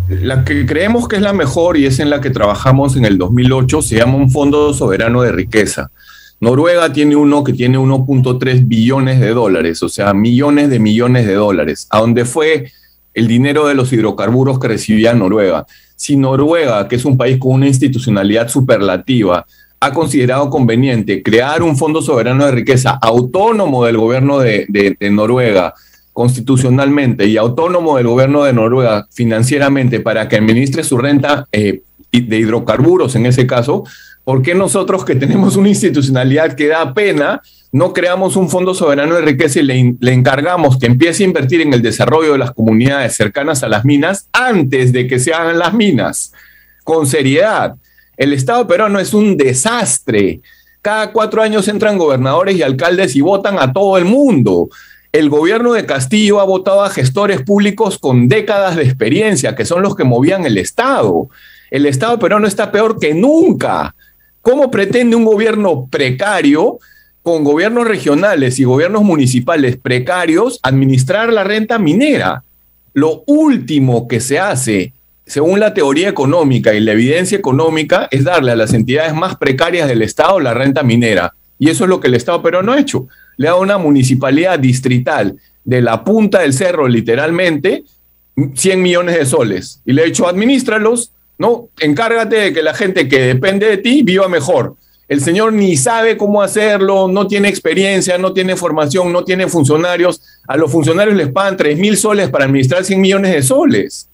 La 0.09 0.45
que 0.45 0.67
creemos 0.67 1.07
que 1.07 1.15
es 1.15 1.23
la 1.23 1.33
mejor 1.33 1.77
y 1.77 1.87
es 1.87 2.01
en 2.01 2.11
la 2.11 2.21
que 2.21 2.31
trabajamos 2.31 2.97
en 2.97 3.05
el 3.05 3.17
2008 3.17 3.81
se 3.81 3.99
llama 3.99 4.17
un 4.17 4.29
Fondo 4.29 4.75
Soberano 4.75 5.23
de 5.23 5.31
Riqueza. 5.31 5.93
Noruega 6.41 6.93
tiene 6.93 7.15
uno 7.15 7.45
que 7.45 7.53
tiene 7.53 7.79
1.3 7.79 8.67
billones 8.67 9.21
de 9.21 9.29
dólares, 9.29 9.81
o 9.85 9.89
sea, 9.89 10.13
millones 10.13 10.69
de 10.69 10.81
millones 10.81 11.25
de 11.25 11.35
dólares, 11.35 11.87
a 11.89 12.01
donde 12.01 12.25
fue 12.25 12.73
el 13.15 13.29
dinero 13.29 13.69
de 13.69 13.77
los 13.77 13.93
hidrocarburos 13.93 14.59
que 14.59 14.67
recibía 14.67 15.15
Noruega. 15.15 15.65
Si 15.95 16.17
Noruega, 16.17 16.89
que 16.89 16.97
es 16.97 17.05
un 17.05 17.17
país 17.17 17.39
con 17.39 17.53
una 17.53 17.69
institucionalidad 17.69 18.49
superlativa, 18.49 19.47
ha 19.83 19.93
considerado 19.93 20.49
conveniente 20.49 21.25
crear 21.25 21.61
un 21.61 21.77
fondo 21.77 22.01
soberano 22.03 22.47
de 22.47 22.53
riqueza 22.53 22.91
autónomo 23.03 23.85
del 23.85 23.97
gobierno 23.97 24.39
de, 24.39 24.97
Noruega 25.11 25.75
constitucionalmente 26.13 27.27
y 27.27 27.37
autónomo 27.37 27.97
del 27.97 28.07
gobierno 28.07 28.45
de 28.45 28.53
Noruega 28.53 29.09
financieramente 29.11 29.99
para 29.99 30.29
que 30.29 30.37
administre 30.37 30.85
su 30.85 30.99
renta 30.99 31.49
eh, 31.51 31.83
de 32.13 32.39
hidrocarburos 32.39 33.17
en 33.17 33.27
ese 33.27 33.45
caso, 33.45 33.83
¿por 34.23 34.41
qué 34.43 34.55
nosotros 34.55 35.05
que 35.05 35.17
tenemos 35.17 35.57
una 35.57 35.71
institucionalidad 35.71 36.55
que 36.55 36.69
da 36.69 36.95
pena 36.95 37.43
no 37.73 37.93
creamos 37.93 38.37
un 38.37 38.49
fondo 38.49 38.75
soberano 38.75 39.17
de 39.17 39.23
riqueza 39.23 39.59
y 39.59 39.63
le, 39.65 39.97
le, 39.99 40.13
encargamos 40.13 40.79
que 40.79 40.87
empiece 40.87 41.25
a 41.25 41.27
invertir 41.27 41.61
en 41.61 41.75
el 41.75 41.83
desarrollo 41.83 42.33
de 42.33 42.39
las 42.39 42.53
comunidades 42.53 43.17
cercanas 43.17 43.65
a 43.65 43.69
las 43.69 43.85
minas 43.85 44.29
antes 44.33 44.93
de 44.93 45.09
que 45.09 45.19
se 45.19 45.35
hagan 45.35 45.59
las 45.59 45.75
minas? 45.75 46.33
Con 46.85 47.09
seriedad. 47.09 47.75
El 48.17 48.33
Estado 48.33 48.67
peruano 48.67 48.99
es 48.99 49.15
un 49.15 49.37
desastre. 49.37 50.41
Cada 50.83 51.13
cuatro 51.13 51.43
años 51.43 51.69
entran 51.69 51.97
gobernadores 51.97 52.57
y 52.57 52.63
alcaldes 52.63 53.17
y 53.17 53.21
votan 53.21 53.59
a 53.59 53.73
todo 53.73 53.97
el 53.97 54.05
mundo. 54.05 54.69
El 55.13 55.29
gobierno 55.29 55.73
de 55.73 55.87
Castillo 55.87 56.41
ha 56.41 56.45
votado 56.45 56.83
a 56.83 56.91
gestores 56.91 57.43
públicos 57.43 57.99
con 57.99 58.29
décadas 58.29 58.77
de 58.77 58.83
experiencia, 58.83 59.55
que 59.55 59.65
son 59.65 59.83
los 59.83 59.95
que 59.95 60.05
movían 60.05 60.45
el 60.45 60.59
Estado. 60.59 61.29
El 61.71 61.87
Estado 61.87 62.19
peruano 62.19 62.47
está 62.47 62.73
peor 62.73 62.99
que 62.99 63.15
nunca. 63.15 63.95
¿Cómo 64.41 64.71
pretende 64.71 65.17
un 65.17 65.25
gobierno 65.25 65.87
precario, 65.91 66.79
con 67.23 67.45
gobiernos 67.45 67.87
regionales 67.87 68.59
y 68.59 68.65
gobiernos 68.65 69.03
municipales 69.03 69.77
precarios, 69.77 70.59
administrar 70.63 71.33
la 71.33 71.45
renta 71.45 71.79
minera? 71.79 72.43
Lo 72.93 73.23
último 73.27 74.09
que 74.09 74.21
se 74.21 74.39
hace 74.39 74.93
según 75.27 75.61
la 75.61 75.73
teoría 75.73 76.09
económica 76.09 76.75
y 76.75 76.81
la 76.81 76.93
evidencia 76.93 77.39
económica, 77.39 78.09
es 78.11 78.25
darle 78.25 78.53
a 78.53 78.57
las 78.57 78.73
entidades 78.75 79.15
más 79.15 79.37
precarias 79.37 79.89
del 79.89 80.03
Estado 80.03 80.41
la 80.41 80.55
renta 80.55 80.83
minera. 80.83 81.35
Y 81.59 81.71
eso 81.71 81.85
es 81.85 81.91
lo 81.91 82.01
que 82.01 82.09
el 82.09 82.15
Estado 82.15 82.43
pero 82.43 82.63
no 82.63 82.73
ha 82.73 82.81
hecho. 82.81 83.07
Le 83.37 83.47
dado 83.47 83.61
una 83.61 83.79
municipalidad 83.79 84.59
distrital 84.59 85.37
de 85.65 85.81
la 85.81 86.03
punta 86.03 86.41
del 86.41 86.53
cerro, 86.53 86.89
literalmente, 86.89 87.85
100 88.55 88.83
millones 88.83 89.17
de 89.17 89.27
soles. 89.27 89.81
Y 89.87 89.93
le 89.93 90.03
ha 90.03 90.05
dicho, 90.07 90.27
administralos, 90.27 91.13
¿no? 91.39 91.69
Encárgate 91.79 92.37
de 92.37 92.53
que 92.53 92.63
la 92.63 92.75
gente 92.75 93.09
que 93.09 93.21
depende 93.21 93.67
de 93.67 93.77
ti 93.77 94.03
viva 94.03 94.29
mejor. 94.29 94.75
El 95.07 95.21
señor 95.21 95.53
ni 95.53 95.77
sabe 95.77 96.17
cómo 96.17 96.43
hacerlo, 96.43 97.07
no 97.07 97.27
tiene 97.27 97.49
experiencia, 97.49 98.19
no 98.19 98.33
tiene 98.33 98.57
formación, 98.57 99.13
no 99.13 99.25
tiene 99.25 99.47
funcionarios. 99.47 100.21
A 100.49 100.57
los 100.57 100.71
funcionarios 100.73 101.17
les 101.17 101.31
pagan 101.31 101.57
3 101.57 101.79
mil 101.79 101.97
soles 101.97 102.29
para 102.29 102.47
administrar 102.47 102.85
100 102.85 103.01
millones 103.01 103.33
de 103.33 103.43
soles 103.43 104.09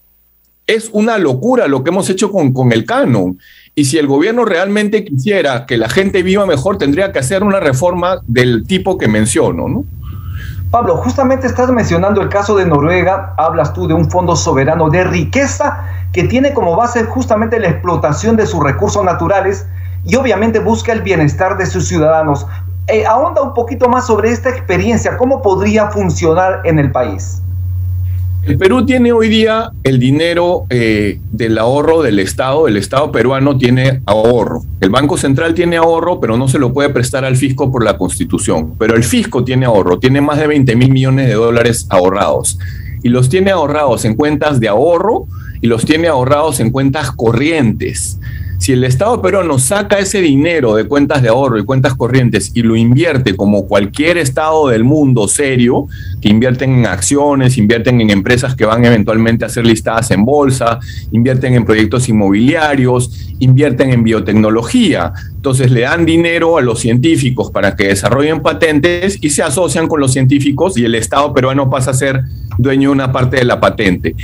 es 0.69 0.91
una 0.93 1.19
locura 1.19 1.67
lo 1.67 1.83
que 1.83 1.91
hemos 1.91 2.09
hecho 2.11 2.31
con, 2.31 2.53
con 2.53 2.73
el 2.73 2.85
canon. 2.85 3.39
Y 3.75 3.87
si 3.87 3.99
el 3.99 4.07
gobierno 4.07 4.45
realmente 4.45 5.05
quisiera 5.05 5.67
que 5.67 5.79
la 5.79 5.89
gente 5.89 6.23
viva 6.23 6.47
mejor, 6.47 6.79
tendría 6.79 7.11
que 7.11 7.19
hacer 7.19 7.43
una 7.43 7.59
reforma 7.59 8.21
del 8.27 8.67
tipo 8.67 8.99
que 8.99 9.09
menciono, 9.09 9.69
¿no? 9.69 9.85
Pablo, 10.71 10.99
justamente 10.99 11.47
estás 11.47 11.71
mencionando 11.71 12.21
el 12.21 12.29
caso 12.29 12.55
de 12.55 12.67
Noruega, 12.67 13.33
hablas 13.39 13.73
tú 13.73 13.89
de 13.89 13.95
un 13.95 14.11
fondo 14.11 14.37
soberano 14.37 14.91
de 14.91 15.03
riqueza 15.03 15.87
que 16.13 16.25
tiene 16.25 16.53
como 16.53 16.77
base 16.77 17.05
justamente 17.05 17.59
la 17.59 17.69
explotación 17.69 18.37
de 18.37 18.47
sus 18.47 18.63
recursos 18.63 19.03
naturales 19.03 19.67
y 20.05 20.17
obviamente 20.17 20.59
busca 20.59 20.93
el 20.93 21.01
bienestar 21.01 21.57
de 21.57 21.65
sus 21.65 21.89
ciudadanos. 21.89 22.47
Eh, 22.87 23.07
ahonda 23.07 23.41
un 23.41 23.55
poquito 23.55 23.89
más 23.89 24.07
sobre 24.07 24.31
esta 24.31 24.51
experiencia, 24.51 25.17
¿cómo 25.17 25.41
podría 25.41 25.89
funcionar 25.89 26.61
en 26.65 26.79
el 26.79 26.93
país? 26.93 27.41
El 28.49 28.57
Perú 28.57 28.87
tiene 28.87 29.12
hoy 29.12 29.28
día 29.28 29.73
el 29.85 29.99
dinero 29.99 30.64
eh, 30.71 31.21
del 31.33 31.59
ahorro 31.59 32.00
del 32.00 32.19
Estado. 32.19 32.67
El 32.67 32.78
Estado 32.78 33.12
peruano 33.12 33.59
tiene 33.59 34.00
ahorro. 34.07 34.62
El 34.81 34.88
Banco 34.88 35.19
Central 35.19 35.52
tiene 35.52 35.76
ahorro, 35.76 36.19
pero 36.19 36.38
no 36.38 36.49
se 36.49 36.59
lo 36.59 36.73
puede 36.73 36.88
prestar 36.88 37.26
al 37.26 37.37
fisco 37.37 37.71
por 37.71 37.85
la 37.85 37.99
Constitución. 37.99 38.73
Pero 38.78 38.97
el 38.97 39.05
fisco 39.05 39.45
tiene 39.45 39.67
ahorro, 39.67 39.99
tiene 39.99 40.23
más 40.23 40.38
de 40.38 40.47
20 40.47 40.76
mil 40.76 40.90
millones 40.90 41.28
de 41.28 41.35
dólares 41.35 41.87
ahorrados. 41.90 42.59
Y 43.02 43.11
los 43.11 43.28
tiene 43.28 43.50
ahorrados 43.50 44.07
en 44.07 44.14
cuentas 44.14 44.61
de 44.61 44.69
ahorro 44.69 45.26
y 45.61 45.67
los 45.67 45.85
tiene 45.85 46.09
ahorrados 46.09 46.59
en 46.61 46.71
cuentas 46.71 47.12
corrientes. 47.12 48.19
Si 48.59 48.73
el 48.73 48.83
Estado 48.83 49.23
peruano 49.23 49.57
saca 49.61 50.00
ese 50.00 50.21
dinero 50.21 50.75
de 50.75 50.85
cuentas 50.85 51.23
de 51.23 51.29
ahorro 51.29 51.59
y 51.59 51.65
cuentas 51.65 51.95
corrientes 51.95 52.50
y 52.55 52.62
lo 52.62 52.75
invierte 52.75 53.37
como 53.37 53.69
cualquier 53.69 54.19
Estado 54.19 54.69
del 54.69 54.83
mundo 54.83 55.29
serio, 55.29 55.87
que 56.21 56.29
invierten 56.29 56.75
en 56.75 56.87
acciones, 56.87 57.57
invierten 57.57 58.00
en 58.00 58.11
empresas 58.11 58.57
que 58.57 58.65
van 58.65 58.85
eventualmente 58.85 59.45
a 59.45 59.49
ser 59.49 59.65
listadas 59.65 60.11
en 60.11 60.25
bolsa, 60.25 60.81
invierten 61.12 61.55
en 61.55 61.65
proyectos 61.65 62.09
inmobiliarios, 62.09 63.33
invierten 63.38 63.91
en 63.91 64.03
biotecnología. 64.03 65.12
Entonces 65.37 65.71
le 65.71 65.83
dan 65.83 66.05
dinero 66.05 66.59
a 66.59 66.61
los 66.61 66.81
científicos 66.81 67.53
para 67.53 67.77
que 67.77 67.87
desarrollen 67.87 68.43
patentes 68.43 69.19
y 69.21 69.31
se 69.31 69.45
asocian 69.45 69.87
con 69.87 70.00
los 70.00 70.12
científicos 70.12 70.77
y 70.77 70.85
el 70.85 70.97
Estado 70.97 71.33
peruano 71.33 71.71
pasa 71.71 71.93
a 71.93 71.95
ser 71.95 72.23
dueño 72.59 72.88
de 72.88 72.93
una 72.93 73.12
parte 73.12 73.37
de 73.37 73.45
la 73.45 73.61
patente 73.61 74.17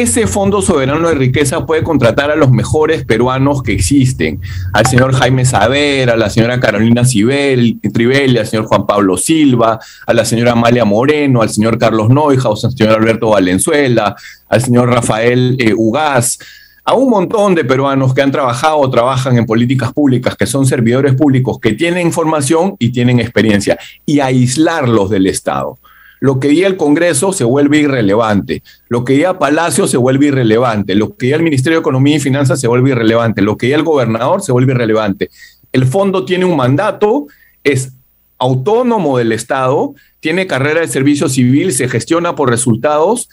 ese 0.00 0.26
Fondo 0.26 0.62
Soberano 0.62 1.08
de 1.08 1.14
Riqueza 1.14 1.66
puede 1.66 1.82
contratar 1.82 2.30
a 2.30 2.36
los 2.36 2.50
mejores 2.50 3.04
peruanos 3.04 3.62
que 3.62 3.72
existen, 3.72 4.40
al 4.72 4.86
señor 4.86 5.14
Jaime 5.14 5.44
Saber, 5.44 6.10
a 6.10 6.16
la 6.16 6.30
señora 6.30 6.60
Carolina 6.60 7.04
Cibel, 7.04 7.78
Trivelli, 7.92 8.38
al 8.38 8.46
señor 8.46 8.66
Juan 8.66 8.86
Pablo 8.86 9.16
Silva, 9.16 9.78
a 10.06 10.12
la 10.12 10.24
señora 10.24 10.52
Amalia 10.52 10.84
Moreno, 10.84 11.42
al 11.42 11.50
señor 11.50 11.78
Carlos 11.78 12.08
Neuhaus, 12.08 12.64
al 12.64 12.72
señor 12.72 12.94
Alberto 12.94 13.30
Valenzuela, 13.30 14.16
al 14.48 14.62
señor 14.62 14.88
Rafael 14.88 15.56
eh, 15.58 15.74
Ugaz, 15.76 16.38
a 16.84 16.94
un 16.94 17.08
montón 17.08 17.54
de 17.54 17.64
peruanos 17.64 18.12
que 18.12 18.22
han 18.22 18.30
trabajado 18.30 18.78
o 18.78 18.90
trabajan 18.90 19.38
en 19.38 19.46
políticas 19.46 19.92
públicas, 19.92 20.36
que 20.36 20.46
son 20.46 20.66
servidores 20.66 21.14
públicos, 21.14 21.58
que 21.58 21.72
tienen 21.72 22.06
información 22.06 22.76
y 22.78 22.90
tienen 22.90 23.20
experiencia, 23.20 23.78
y 24.04 24.20
aislarlos 24.20 25.08
del 25.08 25.26
Estado. 25.26 25.78
Lo 26.24 26.40
que 26.40 26.48
diga 26.48 26.66
el 26.66 26.78
Congreso 26.78 27.34
se 27.34 27.44
vuelve 27.44 27.80
irrelevante. 27.80 28.62
Lo 28.88 29.04
que 29.04 29.12
diga 29.12 29.38
Palacio 29.38 29.86
se 29.86 29.98
vuelve 29.98 30.28
irrelevante. 30.28 30.94
Lo 30.94 31.14
que 31.14 31.26
diga 31.26 31.36
el 31.36 31.42
Ministerio 31.42 31.76
de 31.76 31.80
Economía 31.80 32.16
y 32.16 32.20
Finanzas 32.20 32.58
se 32.58 32.66
vuelve 32.66 32.92
irrelevante. 32.92 33.42
Lo 33.42 33.58
que 33.58 33.66
diga 33.66 33.76
el 33.76 33.84
gobernador 33.84 34.40
se 34.40 34.50
vuelve 34.50 34.72
irrelevante. 34.72 35.28
El 35.70 35.84
fondo 35.84 36.24
tiene 36.24 36.46
un 36.46 36.56
mandato, 36.56 37.26
es 37.62 37.92
autónomo 38.38 39.18
del 39.18 39.32
Estado, 39.32 39.94
tiene 40.20 40.46
carrera 40.46 40.80
de 40.80 40.88
servicio 40.88 41.28
civil, 41.28 41.72
se 41.72 41.90
gestiona 41.90 42.34
por 42.34 42.48
resultados, 42.48 43.28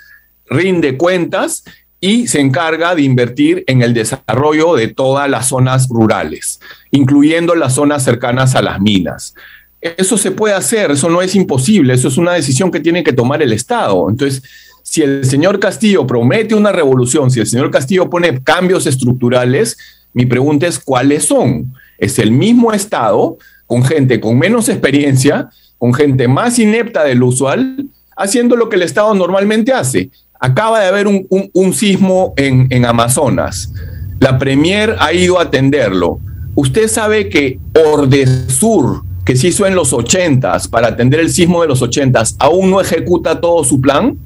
rinde 0.45 0.97
cuentas 0.97 1.63
y 2.01 2.27
se 2.27 2.41
encarga 2.41 2.93
de 2.93 3.03
invertir 3.03 3.63
en 3.67 3.83
el 3.83 3.93
desarrollo 3.93 4.75
de 4.75 4.89
todas 4.89 5.29
las 5.29 5.47
zonas 5.47 5.87
rurales, 5.87 6.59
incluyendo 6.89 7.55
las 7.55 7.75
zonas 7.75 8.03
cercanas 8.03 8.53
a 8.55 8.61
las 8.61 8.81
minas. 8.81 9.33
Eso 9.81 10.15
se 10.15 10.29
puede 10.29 10.53
hacer, 10.53 10.91
eso 10.91 11.09
no 11.09 11.23
es 11.23 11.35
imposible, 11.35 11.93
eso 11.93 12.07
es 12.07 12.17
una 12.17 12.33
decisión 12.33 12.69
que 12.69 12.79
tiene 12.79 13.03
que 13.03 13.13
tomar 13.13 13.41
el 13.41 13.51
Estado. 13.51 14.09
Entonces, 14.09 14.43
si 14.83 15.01
el 15.01 15.25
señor 15.25 15.59
Castillo 15.59 16.05
promete 16.05 16.53
una 16.53 16.71
revolución, 16.71 17.31
si 17.31 17.39
el 17.39 17.47
señor 17.47 17.71
Castillo 17.71 18.09
pone 18.09 18.43
cambios 18.43 18.85
estructurales, 18.85 19.77
mi 20.13 20.25
pregunta 20.25 20.67
es 20.67 20.79
cuáles 20.79 21.25
son. 21.25 21.73
Es 21.97 22.19
el 22.19 22.31
mismo 22.31 22.73
Estado, 22.73 23.37
con 23.65 23.83
gente 23.83 24.19
con 24.19 24.37
menos 24.37 24.69
experiencia, 24.69 25.49
con 25.77 25.93
gente 25.93 26.27
más 26.27 26.59
inepta 26.59 27.03
del 27.03 27.23
usual, 27.23 27.87
haciendo 28.15 28.55
lo 28.55 28.69
que 28.69 28.75
el 28.75 28.83
Estado 28.83 29.13
normalmente 29.15 29.73
hace. 29.73 30.11
Acaba 30.39 30.79
de 30.79 30.87
haber 30.87 31.07
un, 31.07 31.73
sismo 31.73 32.33
en, 32.35 32.67
en 32.69 32.85
Amazonas. 32.85 33.71
La 34.19 34.37
Premier 34.37 34.95
ha 34.99 35.13
ido 35.13 35.39
a 35.39 35.43
atenderlo. 35.43 36.19
Usted 36.53 36.87
sabe 36.87 37.29
que 37.29 37.59
Ordesur, 37.73 39.03
que 39.25 39.35
se 39.35 39.47
hizo 39.47 39.65
en 39.65 39.75
los 39.75 39.93
80 39.93 40.57
para 40.69 40.87
atender 40.87 41.19
el 41.19 41.29
sismo 41.29 41.61
de 41.61 41.67
los 41.67 41.81
80 41.81 42.23
aún 42.39 42.71
no 42.71 42.81
ejecuta 42.81 43.39
todo 43.39 43.63
su 43.63 43.79
plan? 43.79 44.17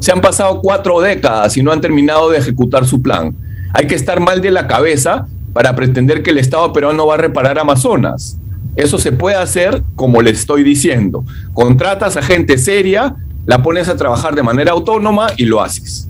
Se 0.00 0.12
han 0.12 0.20
pasado 0.20 0.60
cuatro 0.60 1.00
décadas 1.00 1.56
y 1.56 1.62
no 1.62 1.72
han 1.72 1.80
terminado 1.80 2.30
de 2.30 2.38
ejecutar 2.38 2.86
su 2.86 3.02
plan. 3.02 3.34
Hay 3.72 3.86
que 3.86 3.94
estar 3.94 4.20
mal 4.20 4.40
de 4.40 4.50
la 4.50 4.66
cabeza 4.66 5.26
para 5.52 5.74
pretender 5.74 6.22
que 6.22 6.30
el 6.30 6.38
Estado 6.38 6.72
peruano 6.72 7.06
va 7.06 7.14
a 7.14 7.18
reparar 7.18 7.58
Amazonas. 7.58 8.38
Eso 8.76 8.98
se 8.98 9.10
puede 9.10 9.36
hacer 9.36 9.82
como 9.96 10.22
le 10.22 10.30
estoy 10.30 10.62
diciendo. 10.62 11.24
Contratas 11.52 12.16
a 12.16 12.22
gente 12.22 12.58
seria, 12.58 13.16
la 13.44 13.60
pones 13.60 13.88
a 13.88 13.96
trabajar 13.96 14.36
de 14.36 14.42
manera 14.44 14.70
autónoma 14.70 15.28
y 15.36 15.46
lo 15.46 15.60
haces. 15.60 16.08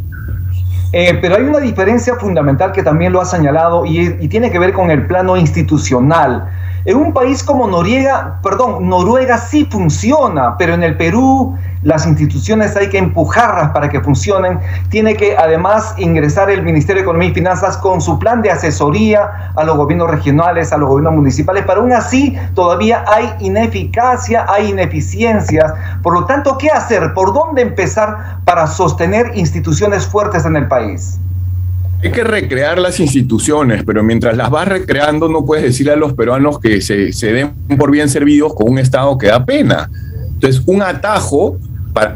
Eh, 0.92 1.18
pero 1.20 1.36
hay 1.36 1.42
una 1.42 1.60
diferencia 1.60 2.16
fundamental 2.16 2.72
que 2.72 2.82
también 2.82 3.12
lo 3.12 3.20
ha 3.20 3.24
señalado 3.24 3.86
y, 3.86 4.16
y 4.20 4.28
tiene 4.28 4.50
que 4.50 4.58
ver 4.58 4.72
con 4.72 4.90
el 4.90 5.06
plano 5.06 5.36
institucional. 5.36 6.50
En 6.88 6.96
un 6.96 7.12
país 7.12 7.44
como 7.44 7.68
Noruega, 7.68 8.40
perdón, 8.42 8.88
Noruega 8.88 9.36
sí 9.36 9.68
funciona, 9.70 10.56
pero 10.56 10.72
en 10.72 10.82
el 10.82 10.96
Perú 10.96 11.54
las 11.82 12.06
instituciones 12.06 12.74
hay 12.76 12.88
que 12.88 12.96
empujarlas 12.96 13.72
para 13.72 13.90
que 13.90 14.00
funcionen. 14.00 14.58
Tiene 14.88 15.14
que 15.14 15.36
además 15.36 15.94
ingresar 15.98 16.48
el 16.48 16.62
Ministerio 16.62 17.02
de 17.02 17.04
Economía 17.04 17.28
y 17.28 17.34
Finanzas 17.34 17.76
con 17.76 18.00
su 18.00 18.18
plan 18.18 18.40
de 18.40 18.50
asesoría 18.50 19.52
a 19.54 19.64
los 19.64 19.76
gobiernos 19.76 20.10
regionales, 20.10 20.72
a 20.72 20.78
los 20.78 20.88
gobiernos 20.88 21.12
municipales, 21.12 21.62
pero 21.66 21.82
aún 21.82 21.92
así 21.92 22.38
todavía 22.54 23.04
hay 23.06 23.34
ineficacia, 23.40 24.46
hay 24.48 24.70
ineficiencias. 24.70 25.70
Por 26.02 26.14
lo 26.14 26.24
tanto, 26.24 26.56
¿qué 26.56 26.70
hacer? 26.70 27.12
¿Por 27.12 27.34
dónde 27.34 27.60
empezar 27.60 28.38
para 28.46 28.66
sostener 28.66 29.32
instituciones 29.34 30.06
fuertes 30.06 30.46
en 30.46 30.56
el 30.56 30.66
país? 30.66 31.20
Hay 32.00 32.12
que 32.12 32.22
recrear 32.22 32.78
las 32.78 33.00
instituciones, 33.00 33.82
pero 33.84 34.04
mientras 34.04 34.36
las 34.36 34.50
vas 34.50 34.68
recreando 34.68 35.28
no 35.28 35.44
puedes 35.44 35.64
decirle 35.64 35.92
a 35.92 35.96
los 35.96 36.12
peruanos 36.12 36.60
que 36.60 36.80
se, 36.80 37.10
den 37.32 37.54
por 37.76 37.90
bien 37.90 38.08
servidos 38.08 38.54
con 38.54 38.70
un 38.70 38.78
Estado 38.78 39.18
que 39.18 39.26
da 39.26 39.44
pena. 39.44 39.90
Entonces, 40.34 40.62
un 40.66 40.82
atajo 40.82 41.58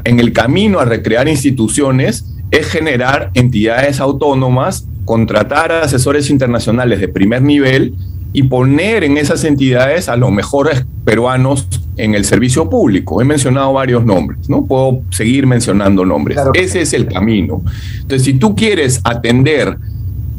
en 0.04 0.20
el 0.20 0.32
camino 0.32 0.78
a 0.78 0.84
recrear 0.84 1.26
instituciones 1.26 2.24
es 2.52 2.68
generar 2.68 3.30
entidades 3.34 3.98
autónomas, 3.98 4.86
contratar 5.04 5.72
a 5.72 5.82
asesores 5.82 6.30
internacionales 6.30 7.00
de 7.00 7.08
primer 7.08 7.42
nivel 7.42 7.94
y 8.32 8.44
poner 8.44 9.04
en 9.04 9.18
esas 9.18 9.44
entidades 9.44 10.08
a 10.08 10.16
los 10.16 10.30
mejores 10.32 10.84
peruanos 11.04 11.68
en 11.96 12.14
el 12.14 12.24
servicio 12.24 12.70
público. 12.70 13.20
He 13.20 13.24
mencionado 13.24 13.72
varios 13.74 14.04
nombres, 14.04 14.48
¿no? 14.48 14.64
Puedo 14.64 15.02
seguir 15.10 15.46
mencionando 15.46 16.04
nombres. 16.04 16.38
Ese 16.54 16.80
es 16.80 16.92
el 16.94 17.06
camino. 17.06 17.62
Entonces, 17.96 18.22
si 18.24 18.34
tú 18.34 18.56
quieres 18.56 19.00
atender 19.04 19.76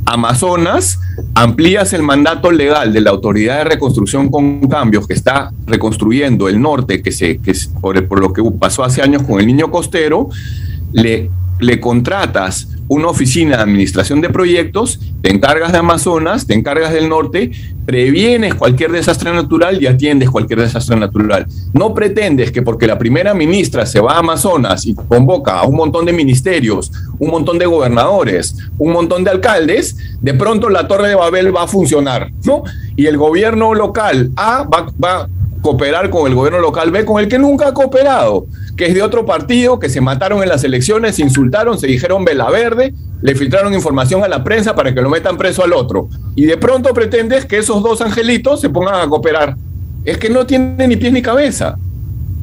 Amazonas, 0.06 1.00
amplías 1.34 1.94
el 1.94 2.04
mandato 2.04 2.52
legal 2.52 2.92
de 2.92 3.00
la 3.00 3.12
Autoridad 3.12 3.60
de 3.60 3.64
Reconstrucción 3.64 4.30
con 4.30 4.68
Cambios 4.68 5.08
que 5.08 5.14
está 5.14 5.52
reconstruyendo 5.66 6.50
el 6.50 6.62
norte, 6.62 7.02
que, 7.02 7.12
se, 7.12 7.38
que 7.38 7.54
por, 7.80 8.06
por 8.08 8.20
lo 8.20 8.34
que 8.34 8.44
pasó 8.60 8.84
hace 8.84 9.02
años 9.02 9.24
con 9.24 9.40
el 9.40 9.48
niño 9.48 9.72
costero, 9.72 10.30
le, 10.92 11.30
le 11.60 11.80
contratas 11.80 12.68
una 12.94 13.08
oficina 13.08 13.58
de 13.58 13.64
administración 13.64 14.22
de 14.22 14.30
proyectos, 14.30 15.00
te 15.22 15.32
encargas 15.32 15.72
de 15.72 15.80
Amazonas, 15.80 16.46
te 16.46 16.54
encargas 16.54 16.94
del 16.94 17.10
norte, 17.10 17.52
previenes 17.86 18.56
cualquier 18.56 18.92
desastre 18.92 19.34
natural 19.34 19.82
y 19.82 19.88
atiendes 19.88 20.30
cualquier 20.30 20.60
desastre 20.60 20.96
natural. 20.96 21.48
No 21.74 21.94
pretendes 21.94 22.52
que 22.52 22.62
porque 22.62 22.88
la 22.88 22.98
primera 22.98 23.34
ministra 23.34 23.86
se 23.86 24.00
va 24.00 24.14
a 24.14 24.20
Amazonas 24.20 24.86
y 24.86 24.94
convoca 24.94 25.60
a 25.60 25.66
un 25.66 25.76
montón 25.76 26.06
de 26.06 26.14
ministerios, 26.14 26.92
un 27.20 27.32
montón 27.32 27.58
de 27.58 27.66
gobernadores, 27.66 28.56
un 28.78 28.92
montón 28.94 29.24
de 29.24 29.32
alcaldes, 29.32 29.98
de 30.22 30.34
pronto 30.34 30.70
la 30.70 30.88
Torre 30.88 31.10
de 31.10 31.16
Babel 31.16 31.56
va 31.56 31.64
a 31.64 31.68
funcionar, 31.68 32.32
¿no? 32.46 32.64
Y 32.96 33.08
el 33.08 33.18
gobierno 33.18 33.74
local 33.74 34.30
A 34.36 34.64
va, 34.64 34.88
va 35.04 35.28
cooperar 35.64 36.12
con 36.12 36.28
el 36.28 36.36
gobierno 36.36 36.60
local 36.60 36.92
B, 36.92 37.04
con 37.06 37.20
el 37.20 37.28
que 37.28 37.40
nunca 37.40 37.70
ha 37.70 37.74
cooperado 37.74 38.46
que 38.76 38.88
es 38.88 38.94
de 38.94 39.02
otro 39.02 39.26
partido, 39.26 39.80
que 39.80 39.90
se 39.90 40.02
mataron 40.02 40.42
en 40.42 40.50
las 40.50 40.64
elecciones, 40.64 41.16
se 41.16 41.22
insultaron, 41.22 41.78
se 41.78 41.88
dijeron 41.88 42.26
vela 42.26 42.50
verde, 42.50 42.94
le 43.22 43.36
filtraron 43.36 43.74
información 43.74 44.24
a 44.24 44.28
la 44.28 44.44
prensa 44.44 44.76
para 44.76 44.94
que 44.94 45.02
lo 45.02 45.10
metan 45.10 45.38
preso 45.38 45.64
al 45.64 45.74
otro. 45.74 46.10
Y 46.36 46.46
de 46.46 46.58
pronto 46.58 46.94
pretendes 46.94 47.46
que 47.46 47.60
esos 47.60 47.84
dos 47.84 48.02
angelitos 48.02 48.62
se 48.62 48.70
pongan 48.70 48.96
a 48.96 49.08
cooperar. 49.08 49.56
Es 50.06 50.18
que 50.18 50.30
no 50.30 50.46
tiene 50.46 50.88
ni 50.88 50.96
pies 50.96 51.14
ni 51.14 51.22
cabeza. 51.22 51.78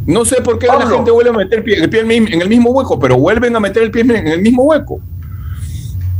No 0.07 0.25
sé 0.25 0.41
por 0.41 0.59
qué 0.59 0.67
la 0.67 0.87
gente 0.87 1.11
vuelve 1.11 1.31
a 1.31 1.35
meter 1.35 1.59
el 1.59 1.91
pie 1.91 2.01
en 2.01 2.41
el 2.41 2.49
mismo 2.49 2.71
hueco, 2.71 2.99
pero 2.99 3.19
vuelven 3.19 3.55
a 3.55 3.61
meter 3.61 3.83
el 3.83 3.91
pie 3.91 4.03
en 4.03 4.29
el 4.29 4.41
mismo 4.41 4.63
hueco. 4.65 5.01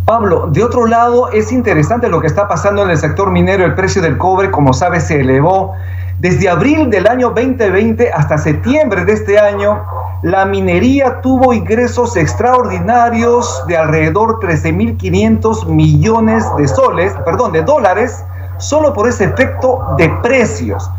Pablo, 0.05 0.49
de 0.53 0.65
otro 0.65 0.87
lado, 0.87 1.31
es 1.31 1.53
interesante 1.53 2.09
lo 2.09 2.21
que 2.21 2.27
está 2.27 2.49
pasando 2.49 2.83
en 2.83 2.91
el 2.91 2.99
sector 2.99 3.31
minero. 3.31 3.65
El 3.65 3.75
precio 3.75 4.03
del 4.03 4.19
cobre, 4.19 4.51
como 4.51 4.73
sabes, 4.73 5.05
se 5.05 5.21
elevó. 5.21 5.75
Desde 6.21 6.51
abril 6.51 6.91
del 6.91 7.09
año 7.09 7.31
2020 7.31 8.13
hasta 8.13 8.37
septiembre 8.37 9.07
de 9.07 9.15
este 9.15 9.39
año, 9.39 9.83
la 10.21 10.45
minería 10.45 11.23
tuvo 11.23 11.55
ingresos 11.55 12.15
extraordinarios 12.15 13.65
de 13.67 13.79
alrededor 13.79 14.39
13.500 14.39 15.65
millones 15.65 16.45
de 16.59 16.69
soles, 16.69 17.15
perdón, 17.25 17.53
de 17.53 17.63
dólares, 17.63 18.23
solo 18.59 18.93
por 18.93 19.09
ese 19.09 19.25
efecto 19.25 19.95
de 19.97 20.11
precios. 20.23 20.91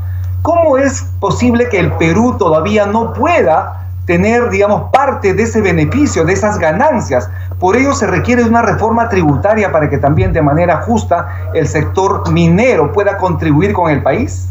¿Cómo 0.42 0.80
es 0.80 1.04
posible 1.20 1.70
que 1.70 1.78
el 1.78 1.92
Perú 1.92 2.36
todavía 2.40 2.88
no 2.88 3.14
pueda 3.14 3.90
tener, 4.08 4.50
digamos, 4.50 4.90
parte 4.92 5.36
de 5.36 5.44
ese 5.44 5.62
beneficio, 5.62 6.26
de 6.26 6.34
esas 6.34 6.58
ganancias? 6.58 7.30
Por 7.60 7.76
ello 7.76 7.94
se 7.94 8.08
requiere 8.08 8.44
una 8.44 8.64
reforma 8.64 9.08
tributaria 9.08 9.72
para 9.72 9.88
que 9.88 10.00
también 10.00 10.34
de 10.34 10.42
manera 10.42 10.78
justa 10.78 11.52
el 11.54 11.68
sector 11.68 12.28
minero 12.32 12.92
pueda 12.92 13.18
contribuir 13.18 13.72
con 13.74 13.92
el 13.92 14.02
país. 14.02 14.48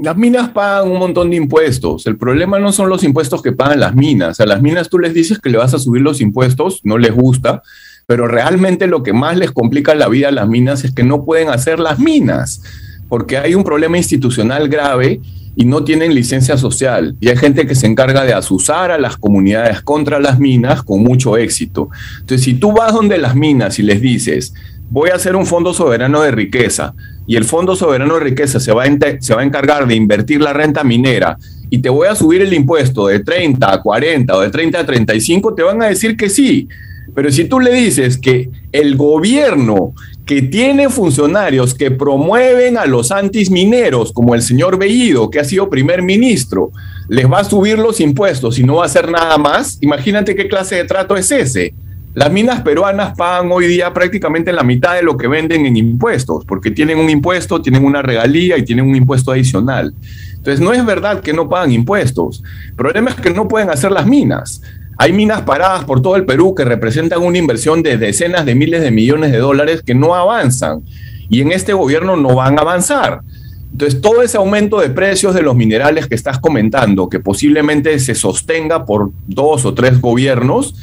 Las 0.00 0.16
minas 0.16 0.50
pagan 0.50 0.92
un 0.92 1.00
montón 1.00 1.30
de 1.30 1.36
impuestos. 1.36 2.06
El 2.06 2.16
problema 2.16 2.60
no 2.60 2.70
son 2.70 2.88
los 2.88 3.02
impuestos 3.02 3.42
que 3.42 3.50
pagan 3.50 3.80
las 3.80 3.96
minas. 3.96 4.38
A 4.38 4.46
las 4.46 4.62
minas 4.62 4.88
tú 4.88 5.00
les 5.00 5.12
dices 5.12 5.40
que 5.40 5.50
le 5.50 5.58
vas 5.58 5.74
a 5.74 5.80
subir 5.80 6.02
los 6.02 6.20
impuestos, 6.20 6.82
no 6.84 6.98
les 6.98 7.12
gusta, 7.12 7.64
pero 8.06 8.28
realmente 8.28 8.86
lo 8.86 9.02
que 9.02 9.12
más 9.12 9.36
les 9.36 9.50
complica 9.50 9.96
la 9.96 10.06
vida 10.06 10.28
a 10.28 10.30
las 10.30 10.46
minas 10.46 10.84
es 10.84 10.94
que 10.94 11.02
no 11.02 11.24
pueden 11.24 11.48
hacer 11.48 11.80
las 11.80 11.98
minas, 11.98 12.62
porque 13.08 13.38
hay 13.38 13.56
un 13.56 13.64
problema 13.64 13.98
institucional 13.98 14.68
grave 14.68 15.20
y 15.56 15.64
no 15.64 15.82
tienen 15.82 16.14
licencia 16.14 16.56
social. 16.56 17.16
Y 17.18 17.30
hay 17.30 17.36
gente 17.36 17.66
que 17.66 17.74
se 17.74 17.88
encarga 17.88 18.22
de 18.22 18.34
asusar 18.34 18.92
a 18.92 18.98
las 18.98 19.16
comunidades 19.16 19.82
contra 19.82 20.20
las 20.20 20.38
minas 20.38 20.84
con 20.84 21.02
mucho 21.02 21.36
éxito. 21.36 21.88
Entonces, 22.20 22.44
si 22.44 22.54
tú 22.54 22.70
vas 22.70 22.92
donde 22.92 23.18
las 23.18 23.34
minas 23.34 23.80
y 23.80 23.82
les 23.82 24.00
dices, 24.00 24.54
voy 24.90 25.10
a 25.10 25.16
hacer 25.16 25.34
un 25.34 25.44
fondo 25.44 25.74
soberano 25.74 26.22
de 26.22 26.30
riqueza 26.30 26.94
y 27.28 27.36
el 27.36 27.44
fondo 27.44 27.76
soberano 27.76 28.14
de 28.14 28.20
riqueza 28.20 28.58
se 28.58 28.72
va, 28.72 28.84
a 28.84 28.88
se 29.20 29.34
va 29.34 29.42
a 29.42 29.44
encargar 29.44 29.86
de 29.86 29.94
invertir 29.94 30.40
la 30.40 30.54
renta 30.54 30.82
minera 30.82 31.36
y 31.68 31.78
te 31.78 31.90
voy 31.90 32.08
a 32.08 32.14
subir 32.14 32.40
el 32.40 32.54
impuesto 32.54 33.06
de 33.06 33.20
30 33.20 33.70
a 33.70 33.82
40 33.82 34.34
o 34.34 34.40
de 34.40 34.48
30 34.48 34.80
a 34.80 34.86
35, 34.86 35.54
te 35.54 35.62
van 35.62 35.82
a 35.82 35.88
decir 35.88 36.16
que 36.16 36.30
sí. 36.30 36.66
Pero 37.14 37.30
si 37.30 37.44
tú 37.44 37.60
le 37.60 37.72
dices 37.72 38.16
que 38.16 38.48
el 38.72 38.96
gobierno 38.96 39.92
que 40.24 40.40
tiene 40.40 40.88
funcionarios 40.88 41.74
que 41.74 41.90
promueven 41.90 42.78
a 42.78 42.86
los 42.86 43.12
antismineros, 43.12 44.12
como 44.12 44.34
el 44.34 44.40
señor 44.40 44.78
Bellido, 44.78 45.30
que 45.30 45.40
ha 45.40 45.44
sido 45.44 45.68
primer 45.68 46.00
ministro, 46.00 46.70
les 47.10 47.30
va 47.30 47.40
a 47.40 47.44
subir 47.44 47.78
los 47.78 48.00
impuestos 48.00 48.58
y 48.58 48.64
no 48.64 48.76
va 48.76 48.84
a 48.84 48.86
hacer 48.86 49.10
nada 49.10 49.36
más, 49.36 49.76
imagínate 49.82 50.34
qué 50.34 50.48
clase 50.48 50.76
de 50.76 50.84
trato 50.84 51.14
es 51.14 51.30
ese. 51.30 51.74
Las 52.14 52.32
minas 52.32 52.62
peruanas 52.62 53.16
pagan 53.16 53.52
hoy 53.52 53.66
día 53.66 53.92
prácticamente 53.92 54.52
la 54.52 54.62
mitad 54.62 54.94
de 54.94 55.02
lo 55.02 55.16
que 55.16 55.28
venden 55.28 55.66
en 55.66 55.76
impuestos, 55.76 56.44
porque 56.44 56.70
tienen 56.70 56.98
un 56.98 57.10
impuesto, 57.10 57.60
tienen 57.60 57.84
una 57.84 58.02
regalía 58.02 58.56
y 58.56 58.64
tienen 58.64 58.86
un 58.86 58.96
impuesto 58.96 59.30
adicional. 59.30 59.94
Entonces, 60.32 60.60
no 60.60 60.72
es 60.72 60.84
verdad 60.84 61.20
que 61.20 61.32
no 61.32 61.48
pagan 61.48 61.72
impuestos. 61.72 62.42
El 62.68 62.74
problema 62.74 63.10
es 63.10 63.16
que 63.16 63.30
no 63.30 63.46
pueden 63.46 63.70
hacer 63.70 63.92
las 63.92 64.06
minas. 64.06 64.62
Hay 64.96 65.12
minas 65.12 65.42
paradas 65.42 65.84
por 65.84 66.00
todo 66.00 66.16
el 66.16 66.24
Perú 66.24 66.54
que 66.54 66.64
representan 66.64 67.22
una 67.22 67.38
inversión 67.38 67.82
de 67.82 67.98
decenas 67.98 68.46
de 68.46 68.54
miles 68.54 68.80
de 68.80 68.90
millones 68.90 69.30
de 69.30 69.38
dólares 69.38 69.82
que 69.84 69.94
no 69.94 70.14
avanzan. 70.14 70.82
Y 71.28 71.42
en 71.42 71.52
este 71.52 71.72
gobierno 71.72 72.16
no 72.16 72.34
van 72.34 72.58
a 72.58 72.62
avanzar. 72.62 73.20
Entonces, 73.70 74.00
todo 74.00 74.22
ese 74.22 74.38
aumento 74.38 74.80
de 74.80 74.88
precios 74.88 75.34
de 75.34 75.42
los 75.42 75.54
minerales 75.54 76.06
que 76.06 76.14
estás 76.14 76.38
comentando, 76.38 77.08
que 77.08 77.20
posiblemente 77.20 77.98
se 77.98 78.14
sostenga 78.14 78.86
por 78.86 79.10
dos 79.26 79.64
o 79.66 79.74
tres 79.74 80.00
gobiernos, 80.00 80.74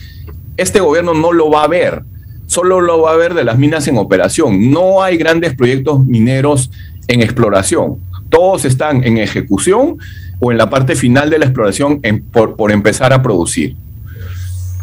este 0.58 0.80
gobierno 0.80 1.14
no 1.14 1.34
lo 1.34 1.50
va 1.50 1.64
a 1.64 1.68
ver, 1.68 2.04
solo 2.48 2.82
lo 2.82 3.02
va 3.02 3.12
a 3.12 3.16
ver 3.16 3.34
de 3.34 3.44
las 3.44 3.58
minas 3.58 3.88
en 3.88 3.98
operación. 3.98 4.72
No 4.72 5.04
hay 5.04 5.18
grandes 5.18 5.56
proyectos 5.56 6.06
mineros 6.06 6.72
en 7.08 7.22
exploración. 7.22 7.98
Todos 8.30 8.66
están 8.66 9.04
en 9.04 9.18
ejecución 9.18 9.98
o 10.40 10.52
en 10.52 10.58
la 10.58 10.70
parte 10.70 10.96
final 10.96 11.30
de 11.30 11.40
la 11.40 11.46
exploración 11.46 12.02
por, 12.32 12.56
por 12.56 12.72
empezar 12.72 13.14
a 13.14 13.22
producir. 13.22 13.76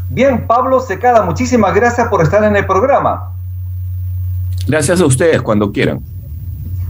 Bien, 0.08 0.46
Pablo 0.46 0.80
Secada, 0.80 1.22
muchísimas 1.22 1.74
gracias 1.74 2.08
por 2.08 2.22
estar 2.22 2.44
en 2.44 2.54
el 2.54 2.66
programa. 2.66 3.30
Gracias 4.66 5.00
a 5.00 5.06
ustedes, 5.06 5.42
cuando 5.42 5.72
quieran. 5.72 6.00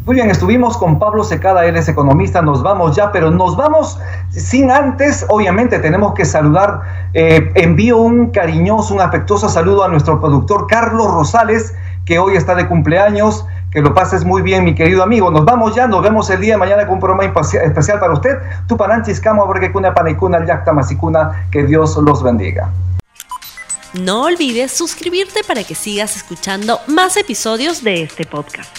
Muy 0.04 0.16
bien, 0.16 0.30
estuvimos 0.30 0.76
con 0.76 0.98
Pablo 0.98 1.22
Secada, 1.22 1.64
él 1.64 1.76
es 1.76 1.88
economista, 1.88 2.42
nos 2.42 2.60
vamos 2.60 2.96
ya, 2.96 3.12
pero 3.12 3.30
nos 3.30 3.56
vamos 3.56 4.00
sin 4.30 4.72
antes, 4.72 5.24
obviamente 5.28 5.78
tenemos 5.78 6.14
que 6.14 6.24
saludar, 6.24 6.80
eh, 7.14 7.52
envío 7.54 7.98
un 7.98 8.30
cariñoso, 8.30 8.94
un 8.94 9.00
afectuoso 9.00 9.48
saludo 9.48 9.84
a 9.84 9.88
nuestro 9.88 10.20
productor 10.20 10.66
Carlos 10.66 11.06
Rosales, 11.06 11.76
que 12.04 12.18
hoy 12.18 12.34
está 12.34 12.56
de 12.56 12.66
cumpleaños, 12.66 13.46
que 13.70 13.80
lo 13.80 13.94
pases 13.94 14.24
muy 14.24 14.42
bien, 14.42 14.64
mi 14.64 14.74
querido 14.74 15.04
amigo. 15.04 15.30
Nos 15.30 15.44
vamos 15.44 15.76
ya, 15.76 15.86
nos 15.86 16.02
vemos 16.02 16.28
el 16.30 16.40
día 16.40 16.54
de 16.54 16.58
mañana 16.58 16.84
con 16.84 16.94
un 16.94 17.00
programa 17.00 17.24
especial 17.24 18.00
para 18.00 18.12
usted. 18.12 18.38
Tupananchis, 18.66 19.20
Camo, 19.20 19.48
Kuna, 19.72 19.94
Panicuna, 19.94 20.44
Yacta, 20.44 20.72
Masicuna, 20.72 21.46
que 21.52 21.62
Dios 21.62 21.96
los 21.96 22.24
bendiga. 22.24 22.72
No 23.94 24.24
olvides 24.24 24.72
suscribirte 24.72 25.42
para 25.46 25.62
que 25.62 25.76
sigas 25.76 26.16
escuchando 26.16 26.80
más 26.88 27.16
episodios 27.16 27.84
de 27.84 28.02
este 28.02 28.26
podcast. 28.26 28.76